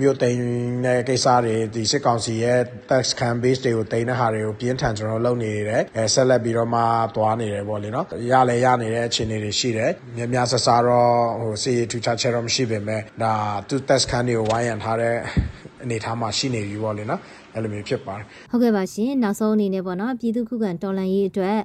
[0.00, 0.42] မြို့သိမ်း
[0.84, 6.80] တဲ့ကိစ္စတွေဒီစစ်ကောင်စီရဲ့ tax can base တွေကိုတိန်းတဲ့ဟာတွေကိုပြင်းထန်ကျွန်တော်လုပ်နေရတယ်အဲဆက်လက်ပြီးတော့မှ
[7.16, 13.34] သွားနေတယ်ပေါ့လေနော်ရလဲရနေတဲ့အခြေအနေတွေရှိတယ်များများဆဆတော့ဟိုစစ်ရေးထူခြားချက်တော့မရှိပေမဲ့ဒါ
[13.68, 15.14] သူ tax can တွေကိုဝိုင်းရံထားတဲ့
[15.84, 17.20] အနေထားမှာရှိနေပြီပေါ့လေနော်
[17.54, 21.58] အဲ့လိုမျိုးဖြစ်ပါတယ်ဟုတ်ကဲ့ပါရှင်နောက်ဆုံးအနေနဲ့ပေါ့နော်ပြည်သူခုခံတော်လှန်ရေးအတွက်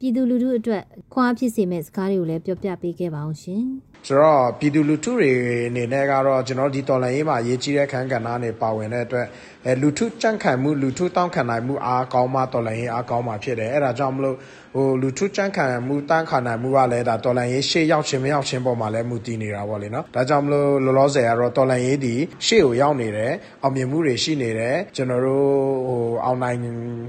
[0.00, 0.82] ပြည်သူလူထုအတွက်
[1.14, 3.62] ခွာဖြစ်စေမဲ့စကားတွေကိုလည်းပြောပြပေးခဲ့ပါအောင်ရှင်
[4.08, 5.32] ဆိုတော့ပြည်သူလူထုတွေ
[5.68, 9.26] အနေနဲ့ကတော့ကျွန်တော်ဒီတော်လှန်ရေးမှာရေးကြီးတဲ့ခန်းကဏ္ဍနဲ့ပါဝင်တဲ့အတွက်
[9.68, 14.36] အဲလူထုကြန့်ခိုင်မှုလူထုတောင်းခံနိုင်မှုအားကောင်းမှတော်လှန်ရေးအားကောင်းမှဖြစ်တယ်အဲ့ဒါကြောင့်မလို့
[14.74, 22.14] ဟိုလူထုကြန့်ခံမှုတန်းခံနိုင်မှုကလည်းဒါတော်လန်ရေးရှေ့ရောက်ခြင်းမရောက်ခြင်းပေါ်မှာလည်းမူတည်နေတာပေါ့လေနော်ဒါကြောင့်မလို့လောလောဆယ်ကတော့တော်လန်ရေးဒီ
[22.46, 25.46] ရှေ့ကိုရောက်နေတယ်အောင်မြင်မှုတွေရှိနေတယ်ကျွန်တော်တို့
[25.88, 26.58] ဟိုအောင်နိုင်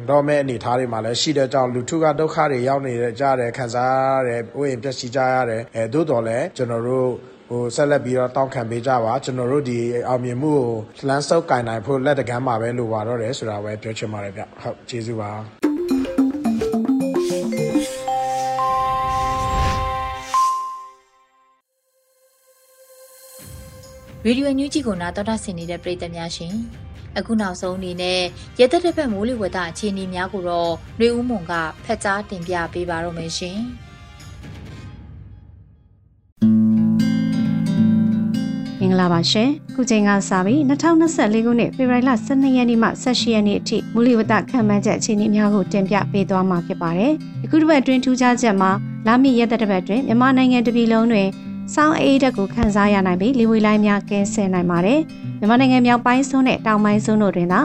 [0.10, 7.10] တော့မဲ့အနေအထားတွေမှာလည်းရှိတဲ့ကြောင့်လူထုကဒုက္ခတွေရောက်နေကြတယ်ခံစားရတယ်ဥယျာဉ်ပျက်စီးကြရတယ်အဲသို့တော်လည်းကျွန်တော်တို့
[7.50, 10.70] ဟိုဆက်လက်ပြီးတော့တောင်းခံပေးကြပါကျွန်တော်တို့ဒီအောင်မြင်မှုကို
[11.08, 15.32] လမ်းဆုပ်ကင်နိုင်ဖို့လက်တကမ်းမှာပဲလိုပါတော့တယ်ဆိုတာပဲပြောချင်ပါတယ်ဗျဟုတ်ကျေးဇူးပါ
[24.26, 26.54] ရေဒီယိုညူးကြီးကိုနာတော်တာဆင်နေတဲ့ပရိသတ်များရှင်
[27.18, 28.22] အခုနောက်ဆုံးအနေနဲ့
[28.60, 31.54] ရသက်တစ်ဖက်မိုးလေဝသအခြေအနေများကိုတော့နှွေဦးမွန်က
[31.86, 33.60] ဖက်ကြားတင်ပြပေးပါတော့မယ်ရှင်
[38.80, 47.14] မင်္ဂလာပါရှင်ခုချိန်ကစပြီး2024ခုနှစ်ဖေဖော်ဝါရီလ12ရက်နေ့မှ18ရက်နေ့အထိမူလဝတ္တခံမှန်းချက်အခြေအနေများကိုတင်ပြပေးသွားမှာဖြစ်ပါတယ်။
[47.46, 48.72] အခုတစ်ပတ်အတွင်းထူးခြားချက်မှာ
[49.08, 51.28] လာမည့်ရက်သက်တစ်ပတ်အတွင်းမြန်မာနိုင်ငံတပြည်လုံးတွင်
[51.74, 55.00] စောင်းအေးတက်ကိုခန်းစားရနိုင်ပြီးလေဝေလိုင်းများကင်းဆယ်နိုင်ပါတယ်။
[55.40, 57.62] မြန်မာနိုင်ငံမြောက်ပိုင်းစွန်းနဲ့တောင်ပိုင်းစွန်းတို့တွင်သာ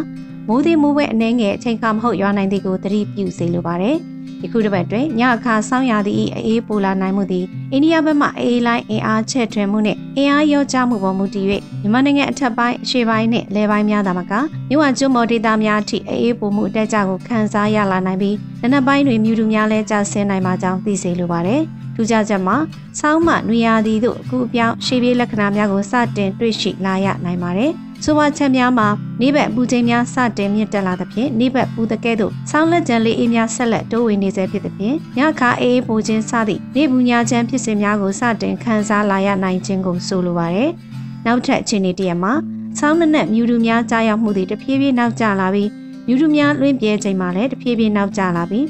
[0.48, 3.98] မိုးသည်မိုးဝဲအနေငယ်အချိန်ခါမဟုတ်ရွာနိုင်သည်ကိုသတိပြုစေလိုပါတယ်။
[4.44, 11.46] ဒီခုတစ်ပတ်တွင်ညအခါစောင်းရသည့်အေးပိုလာနိုင်မှုသည်အိန္ဒိယဘက်မှအေးလိုင်းအင်အားချက်ထွင်မှုနှင့်အင်အားရောကျမှုပေါ်မူတည်၍
[11.83, 14.33] မြန်မာနိုင်ငံအထက်ပိုင်းအရှေ့ပိုင်းနှင့်လယ်ပိုင်းများသာမက
[14.68, 21.61] မြဝကျွန်းမော်ဒေတာများအထိအေးပိုမှုအတက်ကြကိုခန်းစားရလာနိုင်ပြီးနနက်ပိုင်းတွင်မြူတူများလဲကျဆင်းနိုင်မှာကြောင်းသိစေလိုပါတယ်။
[21.94, 22.57] ထူးခြားချက်မှာ
[23.00, 27.72] ဆောင်းမှနွေရာသီတို့အခုအပြောင်းရှေးပြေးလက္ခဏာများကိုစတင်တွေ့ရှိလာရနိုင်ပါတယ်။
[28.05, 28.88] ဆိုပါချက်များမှာ
[29.21, 40.71] နေဘက်ပူချိန်များစတင်မြင့်တက်လာသဖြင့်နေဘက်ပူတကဲ့သို့ဆောင်းလက်ကြံလေးအေးများဆက်လက်တိုးဝင်နေစေဖြစ်သဖြင့်ညခါအေးပူခြင်းစသည့်နေဘူးညာချမ်းဖြစ်စဉ်များကိုစတင်ခန်းစားလာရနိုင်ခြင်းကိုဆိုလိုပါတယ်။
[41.27, 42.33] နောက်ထပ်အခြေအနေတရမှာ
[42.79, 45.69] ဆောင်းနက်နက်မြူတူများကြားရောက်မှုသည်တဖြည်းဖြည်းနောက်ကျလာပြီး
[46.07, 48.67] မြူတူများလွင့်ပြဲချိန်မှာလည်းတဖြည်းဖြည်းနောက်ကျလာပြီး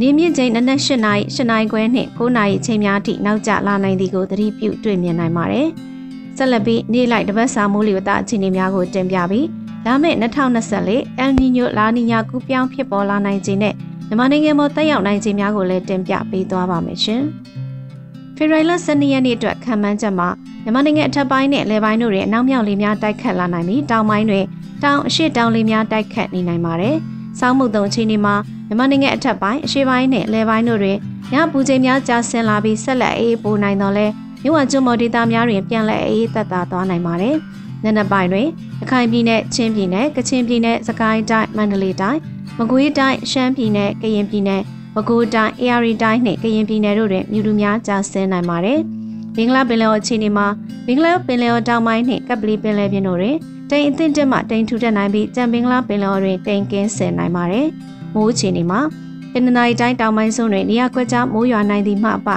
[0.00, 5.68] နေမြင့်ချိန်နနက်၈နာရီ၈နာရီခွဲနှင့်9နာရီချိန်များအထိနောက်ကျလာနိုင်သည်ကိုသတိပြုတွေ့မြင်နိုင်ပါတယ်။
[6.42, 9.46] ဆက်လက်ပြီးနေ့လိုက်တပတ်စာမိုးလေဝသအခြေအနေများကိုတင်ပြပြီး
[9.86, 13.74] လာမယ့်2024အယ်နီညိုလာနီညာကူးပြောင်းဖြစ်ပေါ်လာနိုင်ခြင်းနဲ့
[14.08, 17.22] မြန်မာနိုင်ငံပေါ်တက်ရောက်နိုင်ခြင်းများကိုလည်းတင်ပြပေးသွားပါမယ်ရှင်။
[18.36, 20.28] ဖေရိုင်လ12ရက်နေ့အတွက်ခံမှန်းချက်မှာ
[20.62, 24.40] မြန်မာနိုင်ငံအထက်ပိုင်းနဲ့အလယ်ပိုင်းတို့ရဲ့အနောက်မြောက်လေများတိုက်ခတ်လာနိုင်ပြီးတောင်ပိုင်းတွေ
[24.82, 26.96] တောင်အရှေ့တောင်လေများတိုက်ခတ်နေနိုင်ပါတယ်။
[27.40, 28.34] ဆောင်းမုတ်တုံချင်းဒီမှာ
[28.66, 30.98] မြန်မာနိုင်ငံအထက်ပိုင်းအရှေ့ပိုင်းနဲ့အလယ်ပိုင်းတို့တွင်
[31.32, 34.06] ညပူချိန်များကျဆင်းလာပြီးဆက်လက်အေးပိုနိုင်တော့လဲ
[34.42, 37.36] မြို့ဝကျွန်းမော်ဒေတာများတွင်ပြန်လည်အေးသက်သာသွားနိုင်ပါတယ်။
[37.84, 38.48] နံနက်ပိုင်းတွင်
[38.80, 42.20] ရခိုင်ပြည်နယ်ချင်းပြည်နယ်ကချင်ပြည်နယ်စကိုင်းတိုင်းမန္တလေးတိုင်း
[42.58, 44.62] မကွေးတိုင်းရှမ်းပြည်နယ်ကရင်ပြည်နယ်
[44.94, 48.78] ပဲခူးတိုင်းအေရီတိုင်းနှင့်ကရင်ပြည်နယ်တို့တွင်မြို့လူများကျဆင်းနိုင်ပါတယ်။
[49.36, 50.46] ဘင်္ဂလားပင်လယ်အခြေအနေမှာ
[50.86, 53.36] ဘင်္ဂလားပင်လယ်တောင်ပိုင်းနှင့်ကပလီပင်လယ်ပြင်တို့တွင်
[53.70, 57.66] တိမ်အသင့်တက်မှတိမ်ထူထပ်နိုင်ပြီးကြံဘင်္ဂလားပင်လယ်တွင်တိမ်ကင်းဆင်နိုင်ပါတယ်။
[58.14, 58.80] မိုးအခြေအနေမှာ
[59.32, 62.28] တနင်္သာရီတိုင်းတောင်ပိုင်းစွန်းတွင်နေရာကွက်ကြားမိုးရွာနိုင်သည်မှအပ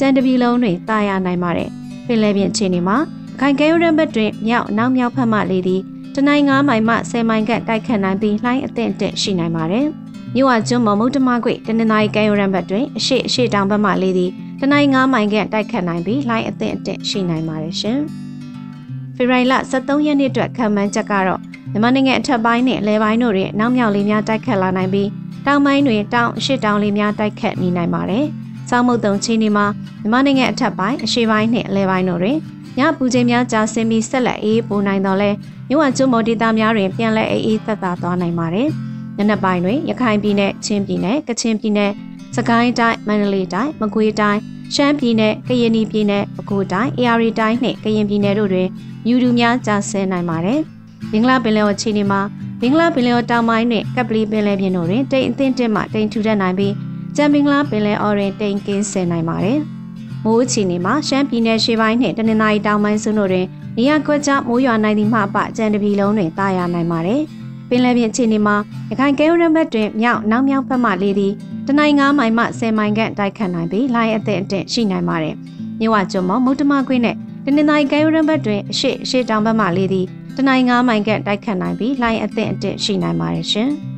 [0.00, 1.68] ကြံတပြီလုံးတွင်တာယာနိုင်ပါတယ်။
[2.06, 2.96] ပင်လယ်ပြင်အခြေအနေမှာ
[3.40, 5.80] ခိုင်ကဲရံဘက်တွင်မြောက်နောက်မြောက်ဖက်မှလေသည်
[6.14, 9.86] တနိုင်9မိုင်မှ10မိုင်ခန့်တိုက်ခတ်နိုင်ပြီးလှိုင်းအသင့်တက်ရှိနိုင်ပါတယ်။
[10.34, 17.98] မြို့ဝကျွန်းမမုတ်တမကွေတနင်္သာရီကဲရံဘက်တွင်အရှိအရှိတောင်ဘက်မှလေသည်တနိုင်9မိုင်ခန့်တိုက်ခတ်နိုင်ပြီးလှိုင်းအသင့်တက်ရှိနိုင်ပါတယ်ရှင်။
[19.16, 21.40] ဖေရိုင်လ23ရက်နေ့အတွက်ခံမှန်းချက်ကတော့
[21.72, 25.08] မြန်မာနိုင်ငံအထက်ပိုင်းနဲ့အလဲပိုင်းတို့တွင်နောက်မြောက်လေးများတိုက်ခတ်လာနိုင်ပြီး
[25.46, 28.26] တောင်ပိုင်းတွင်တောင်အရှိတောင်လေးများတိုက်ခတ်နေနိုင်ပါတယ်။
[28.70, 29.66] စောင်းမုတ်တုံချင်းဒီမှာ
[30.00, 32.38] မြန်မာနိုင်ငံအထက်ပိုင်းအရှေ့ပိုင်းနှင့်အလဲပိုင်းတို့တွင်
[32.78, 35.30] ညပူချိန်များကြာဆင်းပြီးဆက်လက်အေးပိုနိုင်တော့လဲ
[35.68, 38.68] မြို့ဝကျွန်းမော်ဒေတာများတွင်ပြန်လည်အေးအေးသက်သာသွားနိုင်ပါတယ်။
[39.18, 41.92] နနက်ပိုင်းတွင်ရခိုင်ပြည်နယ်ချင်းပြည်နယ်ကချင်ပြည်နယ်
[42.36, 44.40] စကိုင်းတိုင်းမန္တလေးတိုင်းမကွေးတိုင်း
[44.74, 48.68] ရှမ်းပြည်နယ်ကရင်ပြည်နယ်ပဲခူးတိုင်းအေရီတိုင်းနှင့်ကရင်ပြည်နယ်တို့တွင်
[49.06, 50.60] မြူတူများကြာဆင်းနိုင်ပါတယ်။
[51.10, 52.20] ဘင်္ဂလားပင်လယ်အခြေအနေမှာ
[52.60, 56.72] ဘင်္ဂလားပင်လယ်တောင်ပိုင်းနှင့်ကပလီပင်လယ်ပြင်တို့တွင်တိမ်အသင့်တက်မှတိမ်ထူထပ်နိုင်ပြီး
[57.16, 59.58] ကြံဘင်္ဂလားပင်လယ်အော်တွင်တိမ်ကင်းဆင်နိုင်ပါတယ်။
[60.24, 63.46] မိုးအခြေအနေမှာရှမ်းပြည်နယ်ရှေ့ပိုင်းနှင့်တနင်္သာရီတောင်ပိုင်းစွန်းတို့တွင်
[63.76, 67.20] နေရာကွက်ကြားမိုးရွာနိုင်သည့်မှအပကြံတပြီလုံးတွင်တာယာနိုင်ပါတယ်။
[67.68, 68.56] ပင်လယ်ပြင်အခြေအနေမှာ
[68.90, 71.32] ရခိုင်ကဲရံဘက်တွင်မြောက်နောက်မြောက်ဘက်မှလေသည်
[71.66, 75.34] တနိုင်9မိုင်မှ10မိုင်ခန့်တိုက်ခတ်နိုင်ပြီးလိုင်းအသင့်အင့်ရှိနိုင်ပါတယ်။
[75.80, 83.70] မြဝကျွန်းမမုတ်တမကွင်းနဲ့တနင်္သာရီကဲရံဘက်တွင်အရှိအရှိတောင်ဘက်မှလေသည်တနိုင်9မိုင်ခန့်တိုက်ခတ်နိုင်ပြီးလိုင်းအသင့်အင့်ရှိနိုင်ပါတယ်ရှင်။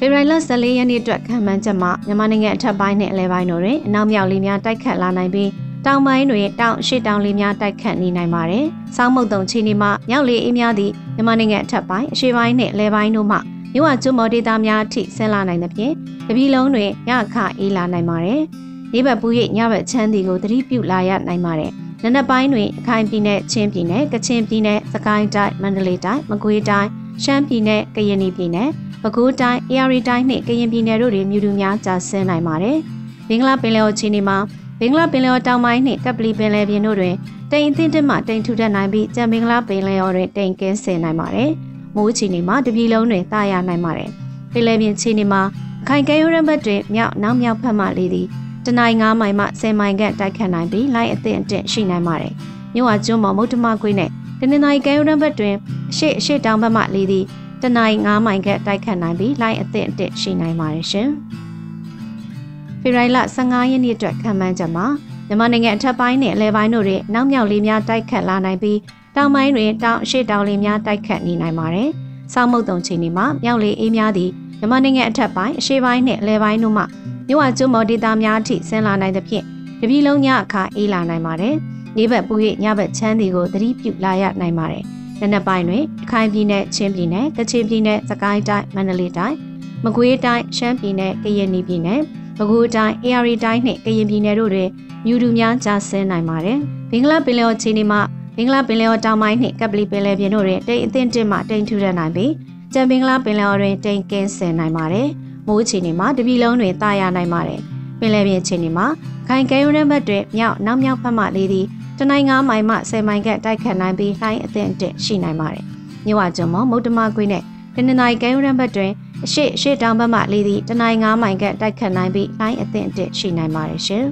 [0.00, 5.50] ဖေဖော်ဝါရီလ14ရက်နေ့အတွက်ခံမှန်းချက်မှာမြန်မာနိုင်ငံအထက်ပိုင်းနဲ့အလဲပိုင်းတို့တွင်အနောက်မြောက်လေများတိုက်ခတ်လာနိုင်ပြီး
[5.86, 8.64] တောင်ပိုင်းတွင်တောင်ရှေ့တောင်လေများတိုက်ခတ်နေနိုင်ပါတယ်။
[8.96, 13.38] စောင်းမုတ်တုံချီနေမှမြောက်လေအေးများသည့်မြန်မာနိုင်ငံအထက်ပိုင်းအရှေ့ပိုင်းနှင့်အလဲပိုင်းတို့မှ
[13.72, 15.92] မြို့ဝကျွန်းမော်ဒေတာများအထိဆင်းလာနိုင်သဖြင့်
[16.26, 18.40] တပြည်လုံးတွင်ညခအေးလာနိုင်ပါတယ်။
[18.92, 26.90] နေ့ဘက်ပူရိညဘက်ချမ်းတီကိုသတိပြုလာရနိုင်ပါတယ်။နနက်ပိုင်းတွင်အခိုင်ပြည်နယ်ချင်းပြည်နယ်ကချင်ပြည်နယ်စကိုင်းတိုင်းမန္တလေးတိုင်းမကွေးတိုင်း
[27.24, 28.70] ရှမ်းပြည်နယ်ကရင်ပြည်နယ်
[29.02, 32.76] ပဲခူးတိုင်းအေရီတိုင်းနှင့်ကရင်ပြည်နယ်တို့တွင်မြူတူများကျဆင်းနိုင်ပါတယ်။
[33.28, 34.38] ဘင်္ဂလားပင်လယ်အော်ချီနေမှာ
[34.80, 37.14] ဘင်္ဂလားပင်လယ်တောင်ပိုင်းနှင့်ကပလီပင်လယ်ပြင်တို့တွင်
[37.50, 41.50] တိမ်အသင့်တက်မှတိမ်ထူထပ်နိုင်ပြီးကြံဘင်္ဂလားပင်လယ်အော်တွင်တိမ်ကင်းဆင်နိုင်ပါတယ်။
[41.96, 44.10] မိုးချီနေမှာတပြည်လုံးတွင်တာယာနိုင်ပါတယ်။
[44.52, 45.42] ပင်လယ်ပြင်ချီနေမှာ
[45.82, 48.26] အခိုင်ကဲရိုးရဘတ်တွင်မြောက်နောက်မြောက်ဖက်မှလေးသည်
[48.66, 52.32] တနိုင်း9မိုင်မှ10မိုင်ခန့်တိုက်ခတ်နိုင်ပြီးလိုင်းအသင့်အင့်ရှိနိုင်ပါတယ်။
[52.74, 55.56] မြို့ဝကျွန်းပေါ်မုတ်တမကွေးနဲ့ တနင်္သာရီကဲရိုးရဘတ်တွင်
[55.90, 57.24] အရှိအရှိတောင်ဘက်မှလေးသည်
[57.62, 61.08] တနိုင်း9မိုင်ခန့်တိုက်ခတ်နိုင်ပြီးလိုင်းအသင့်အင့်ရှိနိုင်ပါတယ်ရှင်။
[62.80, 64.86] ဖေရိုင်လ15ရက်နေ့အတွက်ခံမှန်းချက်မှာ
[65.26, 68.78] မြန်မာနိုင်ငံအထက်ပိုင်းနဲ့အလဲပိုင်းတို့တွင်နောက်မြောက်လေးများတိုက်ခတ်လာနိုင်ပြီး
[69.16, 71.88] တောင်ပိုင်းတွင်တောင်အရှိတောင်လေးများတိုက်ခတ်နေနိုင်ပါတယ်။
[72.32, 76.84] ဆောင်းမုတ်တုံချိန်ဒီမှာမြောက်လေးအေးများသည်မြန်မာနိုင်ငံအထက်ပိုင်းအရှေ့ပိုင်းနဲ့အလဲပိုင်းတို့မှ
[77.28, 79.44] မြို့ဝကျွန်းမော်ဒေတာများအထိဆင်းလာနိုင်သဖြင့်
[79.80, 81.56] တပြည်လုံးညအခါအေးလာနိုင်ပါတယ်။
[81.98, 84.84] နေ့ဘက်ပူ၍ညဘက်ချမ်းသည်ကိုသတိပြုလာရနိုင်ပါတယ်။
[85.20, 89.36] နနက်ပိုင်းတွင်ခိုင်ပြည်နယ်ချင်းပြည်နယ်ကချင်ပြည်နယ်စကိုင်းတိုင်းမန္တလေးတိုင်း
[89.84, 92.00] မကွေးတိုင်းရှမ်းပြည်နယ်ကရင်ပြည်နယ်
[92.38, 94.68] ပဲခူးတိုင်း AR တိုင်းနှင့်ကရင်ပြည်နယ်တို့တွင်
[95.04, 96.58] မြူတူများကျဆင်းနိုင်ပါတယ်။
[96.90, 97.98] ဘင်္ဂလားပင်လယ်ချီနီမှ
[98.36, 102.32] ဘင်္ဂလားပင်လယ်တောင်ပိုင်းနှင့်ကပလီပင်လယ်ပြင်တို့တွင်တိမ်အသင့်တစ်မှတိမ်ထူထပ်နိုင်ပြီး
[102.72, 105.08] ကြံဘင်္ဂလားပင်လယ်တွင်တိမ်ကင်းဆင်နိုင်ပါတယ်။
[105.46, 107.62] မိုးချီနီမှတပြည်လုံးတွင်တာယာနိုင်ပါတယ်။
[108.00, 108.84] ပင်လယ်ပြင်ချီနီမှ
[109.28, 111.66] ခိုင်ကဲရုံးဘက်တွင်မြောက်နောက်မြောက်ဘက်မှလေးသည်
[111.98, 115.64] တနိုင်း9မိုင်မှ10မိုင်ခန့်တိုက်ခတ်နိုင်ပြီးလှိုင်းအသင့်အင့်ရှိနိုင်ပါတယ်။
[116.06, 117.42] မြဝကျွန်းမမုတ်တမကွေးနဲ့
[117.74, 118.92] တနင်္သာရီကဲရုံးဘက်တွင်
[119.24, 124.04] အရှိအရှိတောင်ဘက်မှလေးသည်တနိုင်း9မိုင်ခန့်တိုက်ခတ်နိုင်ပြီးလှိုင်းအသင့်အင့်ရှိနိုင်ပါတယ်ရှင်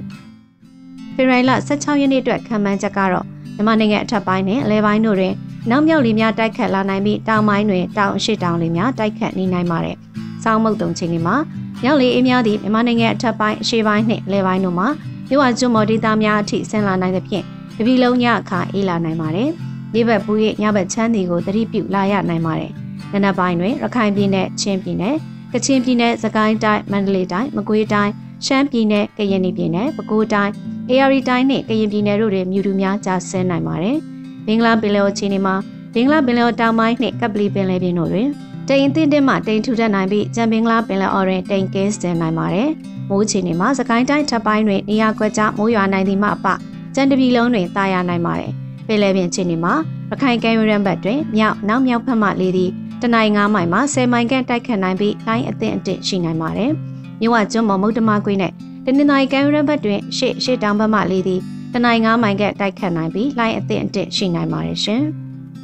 [1.15, 5.33] ။ဖေရိုင်လ16ရက်နေ့အတွက်ခံမှန်းချက်ကတော့မြန်မာနိုင်ငံအထက်ပိုင်းနဲ့အလဲပိုင်းတို့တွင်
[5.69, 9.97] နောက်မြောက်လေများတိုက်ခတ်လာနိုင်ပြီးတောင်ပိုင်းတွင်တောင်အရှိတောင်လေများတိုက်ခတ်နေနိုင်ပါတယ်။
[10.43, 11.35] စောင်းမုတ်တုံချိန်တွေမှာ
[11.83, 14.87] မြောက်လေအေးများသည့်မြန်မာနိုင်ငံအထက်ပိုင်းအရှေ့ပိုင်းနှင့်အလဲပိုင်းတို့မှာ
[15.29, 17.43] မြို့ဝကျွန်းမော်ဒေသများအထိဆင်းလာနိုင်သဖြင့်
[17.77, 19.49] တပြည်လုံးညအခါအေးလာနိုင်ပါတယ်။
[19.93, 22.71] ဒီဘက်ပူးရဲ့ညဘက်ချမ်းတီကိုသတိပြုလာရနိုင်ပါတယ်။
[23.13, 25.15] နနက်ပိုင်းတွင်ရခိုင်ပြည်နယ်ချင်းပြည်နယ်
[25.53, 28.13] ကချင်ပြည်နယ်စကိုင်းတိုင်းမန္တလေးတိုင်းမကွေးတိုင်း
[28.45, 30.53] ရှမ်းပြည်နယ်ကရင်ပြည်နယ်ပဲခူးတိုင်း
[30.89, 33.97] အေရီတိုင်းနှင့်ကရင်ပြည်နယ်တို့တွင်မြူတူများကျဆင်းနိုင်ပါတယ်။
[34.45, 35.55] ဘင်္ဂလားပင်လယ်အခြေအနေမှာ
[35.93, 38.29] ဘင်္ဂလားပင်လယ်တောင်ပိုင်းနှင့်ကပလီပင်လယ်ပြင်တို့တွင်
[38.69, 42.69] တိမ်တင်းတင်းမှတိမ်ထူထပ်နိုင်ပြီးကြံဘင်္ဂလားပင်လယ်အော်တွင်တိမ်ကင်းစင်နိုင်ပါတယ်။
[43.09, 46.47] မိုးအခြေအနေမှာစကိုင်းတိုင်းထပ်ပိုင်းတွင်နေရာကွက်ကြားမိုးရွာနိုင်သည်မှအပ
[46.95, 48.51] ကြံတပြီလုံးတွင်တာယာနိုင်ပါတယ်။
[48.87, 49.73] ပင်လယ်ပြင်အခြေအနေမှာ
[50.09, 56.71] ရခိုင်ကမ်းရိုးတန်းဘက်တွင်မြောက်နောက်မြောက်ဖက်မှလေသည့်တနင်္ဂနွေမိုင်မှ10မိုင်ခန့်တိုက်ခတ်နိုင်ပြီးလိုင်းအသင့်အတင့်ရှိနိုင်ပါတယ်။
[57.21, 58.51] မြဝကျွန်းမော်မုတ်တမကွေးနဲ့
[58.85, 61.41] တနင်္လာရီကမ်းရိုးတန်းဘက်တွင်ရှေ့ရှေ့တောင်ဘက်မှလေသည့်
[61.73, 65.03] တနင်္ဂနွေမိုင်ခန့်တိုက်ခတ်နိုင်ပြီးလိုင်းအသင့်အတင့်ရှိနိုင်ပါတယ်ရှင်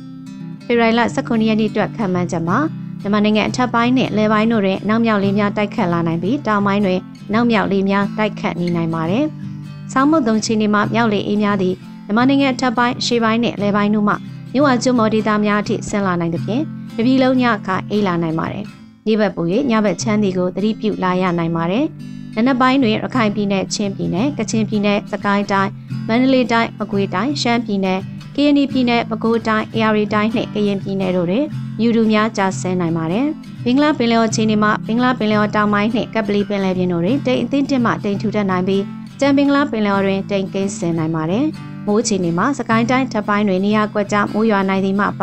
[0.65, 2.59] ။ဖေရိုင်လ19ရက်နေ့အတွက်ခံမှန်းချက်မှာ
[3.03, 6.99] မြန်မာနိုင်ငံအထက်ပိုင်းနဲ့လယ်ပိုင်းတို့တွင်နောက်မြောက်လေးများတိုက်ခတ်လာနိုင်ပြီးတောင်ပိုင်းတွင်
[7.33, 9.25] နောက်မြောက်လေးများတိုက်ခတ်နေနိုင်ပါတယ်။
[9.93, 14.15] ဆောင်းမုတ်သုံးချီနေမှမြောက်လေအေးများသည်မြန်မာနိုင်ငံအထက်ပိုင်းရှေ့ပိုင်းနဲ့လယ်ပိုင်းတို့မှ
[14.53, 16.63] မြို့ဝကျွန်းမော်ဒေတာများအထိဆင်းလာနိုင်သဖြင့်
[16.95, 18.63] တပြည်လုံးညအခါအေးလာနိုင်ပါတယ်။
[19.05, 21.85] ဒီဘက်ပူ၍ညဘက်ချမ်းသည်ကိုသတိပြုလာရနိုင်ပါတယ်။
[22.35, 25.71] နနက်ပိုင်းတွင်ရခိုင်ပြည်နယ်ချင်းပြည်နယ်ကချင်ပြည်နယ်စကိုင်းတိုင်း
[26.07, 27.99] မန္တလေးတိုင်းမကွေးတိုင်းရှမ်းပြည်နယ်
[28.35, 31.45] ကရင်ပြည်နယ်ပဲခူးတိုင်းအေရီတိုင်းနှင့်ကရင်ပြည်နယ်တို့တွင်
[31.79, 33.25] မြူတူများကျဆင်းနိုင်ပါတယ်။
[33.65, 38.83] ဘင်္ဂလားပင်လယ်အခြေအနေမှာဘင်္ဂလားပင်လယ်တောင်ပိုင်းနှင့်ကပလီပင်လယ်ပြင်တို့တွင်တိမ်အသင်းတင်မှတိမ်ထူထပ်နိုင်ပြီး
[39.19, 41.45] ကြံဘင်္ဂလားပင်လယ်တွင်တိမ်ကင်းဆင်းနိုင်ပါတယ်။
[41.87, 45.21] မိုးအခြေအနေမှာစကိုင်းတိုင်းထပ်ပိုင်းတွင်နေရာကွက်ကြားမိုးရွာနိုင်သည်မှအပ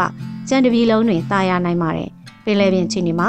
[0.48, 2.08] ကြံတပြည်လုံးတွင်တာယာနိုင်ပါတယ်။
[2.44, 3.28] ပင်လယ်ပြင်အခြေအနေမှာ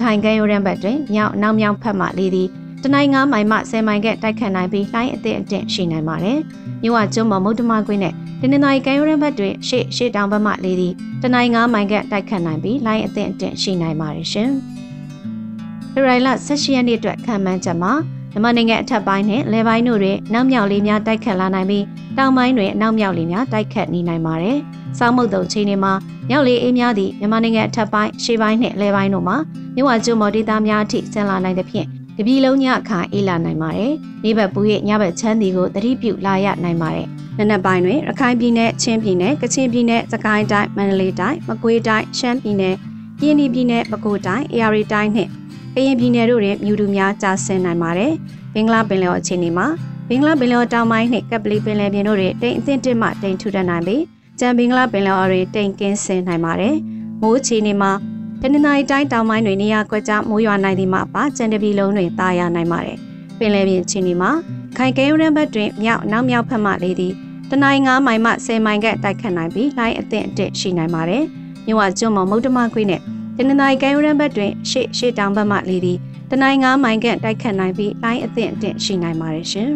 [0.00, 2.48] ခိုင်ကမ်းရိုးရမ်းဘက်တွင်မြောက်နောက်မြောက်ဖက်မှလေသည်
[2.82, 6.38] တနိုင်း9မိုင်မှ10မိုင်ကတိုက်ခတ်နိုင်ပြီးလှိုင်းအသင့်အတင့်ရှိနိုင်ပါတယ်။
[6.82, 8.14] မြို့ဝကျွန်းပေါ်မုတ်တမကွင်းနဲ့
[8.44, 14.50] တနင်္လာရီကမ်းရိုးတန်းဘက်တွင်ရှေ့ရှေ့တောင်ဘက်မှလေသည်တနိုင်း9မိုင်ကတိုက်ခတ်နိုင်ပြီးလှိုင်းအသင့်အတင့်ရှိနိုင်ပါတယ်ရှင်။
[15.92, 17.92] ဖေရိုင်လ18ရက်နေ့အတွက်ခံမှန်းချက်မှာ
[18.32, 21.84] မြန်မာနိုင်ငံအထက်ပိုင်းနဲ့လယ်ပိုင်းတို့တွင်နောက်မြောက်လေးများတိုက်ခတ်လာနိုင်ပြီး
[22.18, 24.58] တောင်ပိုင်းတွင်အနောက်မြောက်လေးများတိုက်ခတ်နေနိုင်ပါတယ်။
[24.98, 25.92] စောင်းမုတ်တုံချိန်တွေမှာ
[26.28, 29.36] မြောက်လေးအေးများသည့်မြန်မာနိုင်ငံအထက်ပိုင်းရှေ့ပိုင်းနှင့်လယ်ပိုင်းတို့မှာ
[29.76, 33.92] မြဝကျွန်းမော်ဒေတာများအထိဆင်းလာနိုင်သဖြင့်တပြည်လုံးညအခါအေးလာနိုင်ပါတယ်။
[34.24, 42.76] နေ့ဘက်ပူရဲ့ညဘက်ချမ်းဒီကိုသတိပြုလာရနိုင်ပါတယ်။ နနက်ပိုင်းတွင်ရခိုင်ပြည်နယ်ချင်းပြည်နယ်ကချင်ပြည်နယ်စကိုင်းတိုင်းမန္တလေးတိုင်းမကွေးတိုင်းရှမ်းပြည်နယ်
[43.20, 45.30] ကရင်ပြည်နယ်ပဲခူးတိုင်းအေရီတိုင်းနှင့်
[45.74, 48.12] ကရင်ပြည်နယ်တို့တွင်မြူတူများကျဆင်းနိုင်ပါတယ်။
[48.54, 49.66] ဘင်္ဂလားပင်လယ်အခြေအနေမှာ
[50.08, 54.02] ဘင်္ဂလားပင်လယ်တောင်ပိုင်းနှင့်ကပလီပင်လယ်ပြင်တို့တွင်တိမ်အသင့်တစ်မှတိမ်ထူထပ်နိုင်ပြီး
[54.40, 56.74] ကြံဘင်္ဂလားပင်လယ်အော်တွင်တိမ်ကင်းဆင်းနိုင်ပါတယ်။
[57.20, 57.92] မိုးအခြေအနေမှာ
[58.40, 62.98] တနင်္လာရီတိုင်းတောင်ပိုင်းတွင်နေရာကွက်ကြားမိုးရွာနိုင်သည်မှပါကြံတပီလုံးတွင်တာယာနိုင်ပါတယ်။
[63.38, 64.30] ပင်လယ်ပြင်ချင်းဒီမှာ
[64.76, 67.12] ခိုင်ကဲရန်ဘက်တွင်မြောက်နောက်မြောက်ဖက်မှလေးသည်
[67.54, 71.24] တနိုင်း9မိုင်မှ10မိုင်ကတိုက်ခတ်နိုင်ပြီးလိုင်းအသင့်အတက်ရှိနိုင်ပါတယ်။
[71.66, 73.00] မြဝကျွန်းမမုတ်တမခွေးနဲ့
[73.36, 75.98] တနင်္လာရီကဲရန်ဘက်တွင်ရှေ့ရှေ့တောင်ဘက်မှလေးသည်
[76.30, 79.70] တနိုင်း9မိုင်ကတိုက်ခတ်နိုင်ပြီးလိုင်းအသင့်အတက်ရှိနိုင်ပါတယ်ရှင်။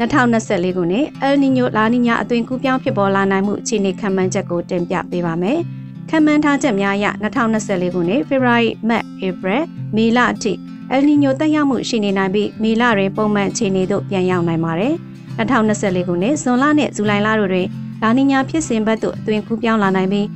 [0.00, 5.58] 2024ခုနှစ်အယ်နီညိုလာနီညာအသွင်ကူးပြောင်းဖြစ်ပေါ်လာနိုင်မှုအခြေအနေခံမှန်းချက်ကိုတင်ပြပေးပါမယ်။
[6.10, 7.06] ခံမှန်းထားချက်များအရ
[7.50, 9.56] 2024ခုနှစ်ဖေဖော်ဝါရီ၊မတ်၊ဧပြီ၊
[9.96, 10.52] မေလအထိ
[10.90, 14.94] အယ်နီညိုတက်ရောက်မှုရှိနေနိုင်ပြီးမေလတွင်ပုံမှန်အခြေအနေသို့ပြန်ရောက်နိုင်ပါတယ်။
[15.38, 17.66] 2024ခုနှစ်ဇွန်လနဲ့ဇူလိုင်လတို့တွင်
[18.02, 20.26] လာနီညာဖြစ်စဉ်ဘက်သို့အသွင်ကူးပြောင်းလာနိုင်ပြီး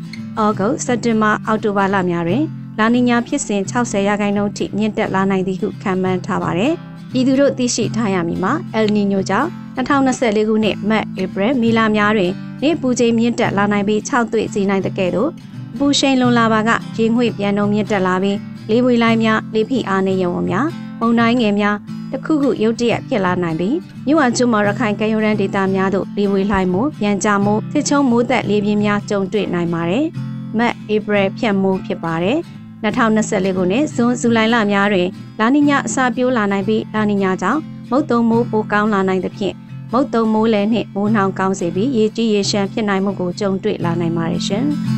[0.40, 2.42] ဩဂုတ်၊စက်တင်ဘာ၊အောက်တိုဘာလများတွင်
[2.78, 6.72] လာနီညာဖြစ်စဉ်60ရာခိုင်နှုန်းထိမြင့်တက်လာနိုင်သည်ဟုခန့်မှန်းထားပါတယ်။
[7.12, 12.32] ပြည်သူတို့သိရှိထားရမည်မှာအယ်နီညိုကြောင့်2024ခုနှစ်မတ်၊ဧပြီ၊မေလများတွင်
[12.62, 15.30] နေပူချိန်မြင့်တက်လာနိုင်ပြီး6တွေ့စီနိုင်တဲ့ကဲ့သို့
[15.78, 18.38] ပူရှိန်လွန်လာပါကရေငွေ့ပြန်နှုံမြင့်တက်လာပြီး
[18.70, 20.66] လေးပွေလိုင်းများလေးဖိအားနေရုံများ
[21.00, 21.76] မုန်တိုင်းငယ်များ
[22.12, 30.04] တခုခုရုတ်တရက်ဖြစ်လာနိုင်ပြီးမြို့အကျွန်းမရခိုင်ကမ်းရိုးတန်းဒေသများသို့လေးပွေလိုင်းမှုပြန်ကြမှုစစ်ချုံမိုးသက်လေးပြင်းများကြုံတွေ့နိုင်ပါတယ်။
[30.58, 32.38] မတ်ဧပြီဖြတ်မှုဖြစ်ပါတယ်။
[32.84, 35.08] 2024ခုနှစ်ဇွန်ဇူလိုင်လများတွင်
[35.40, 39.54] လာနီညာအစာပြိုးလာနိုင်ပြီးလာနီညာကြောင့်မုတ်တုံမိုးပိုကောင်းလာနိုင်သဖြင့်
[39.92, 44.66] မုတ်တုံမိုးလည်းနှင့်မိုးနှောင်ကောင်းစေပြီးရေကြီးရေရှမ်းဖြစ်နိုင်မှုကိုကြုံတွေ့လာနိုင်ပါတယ်ရှင်။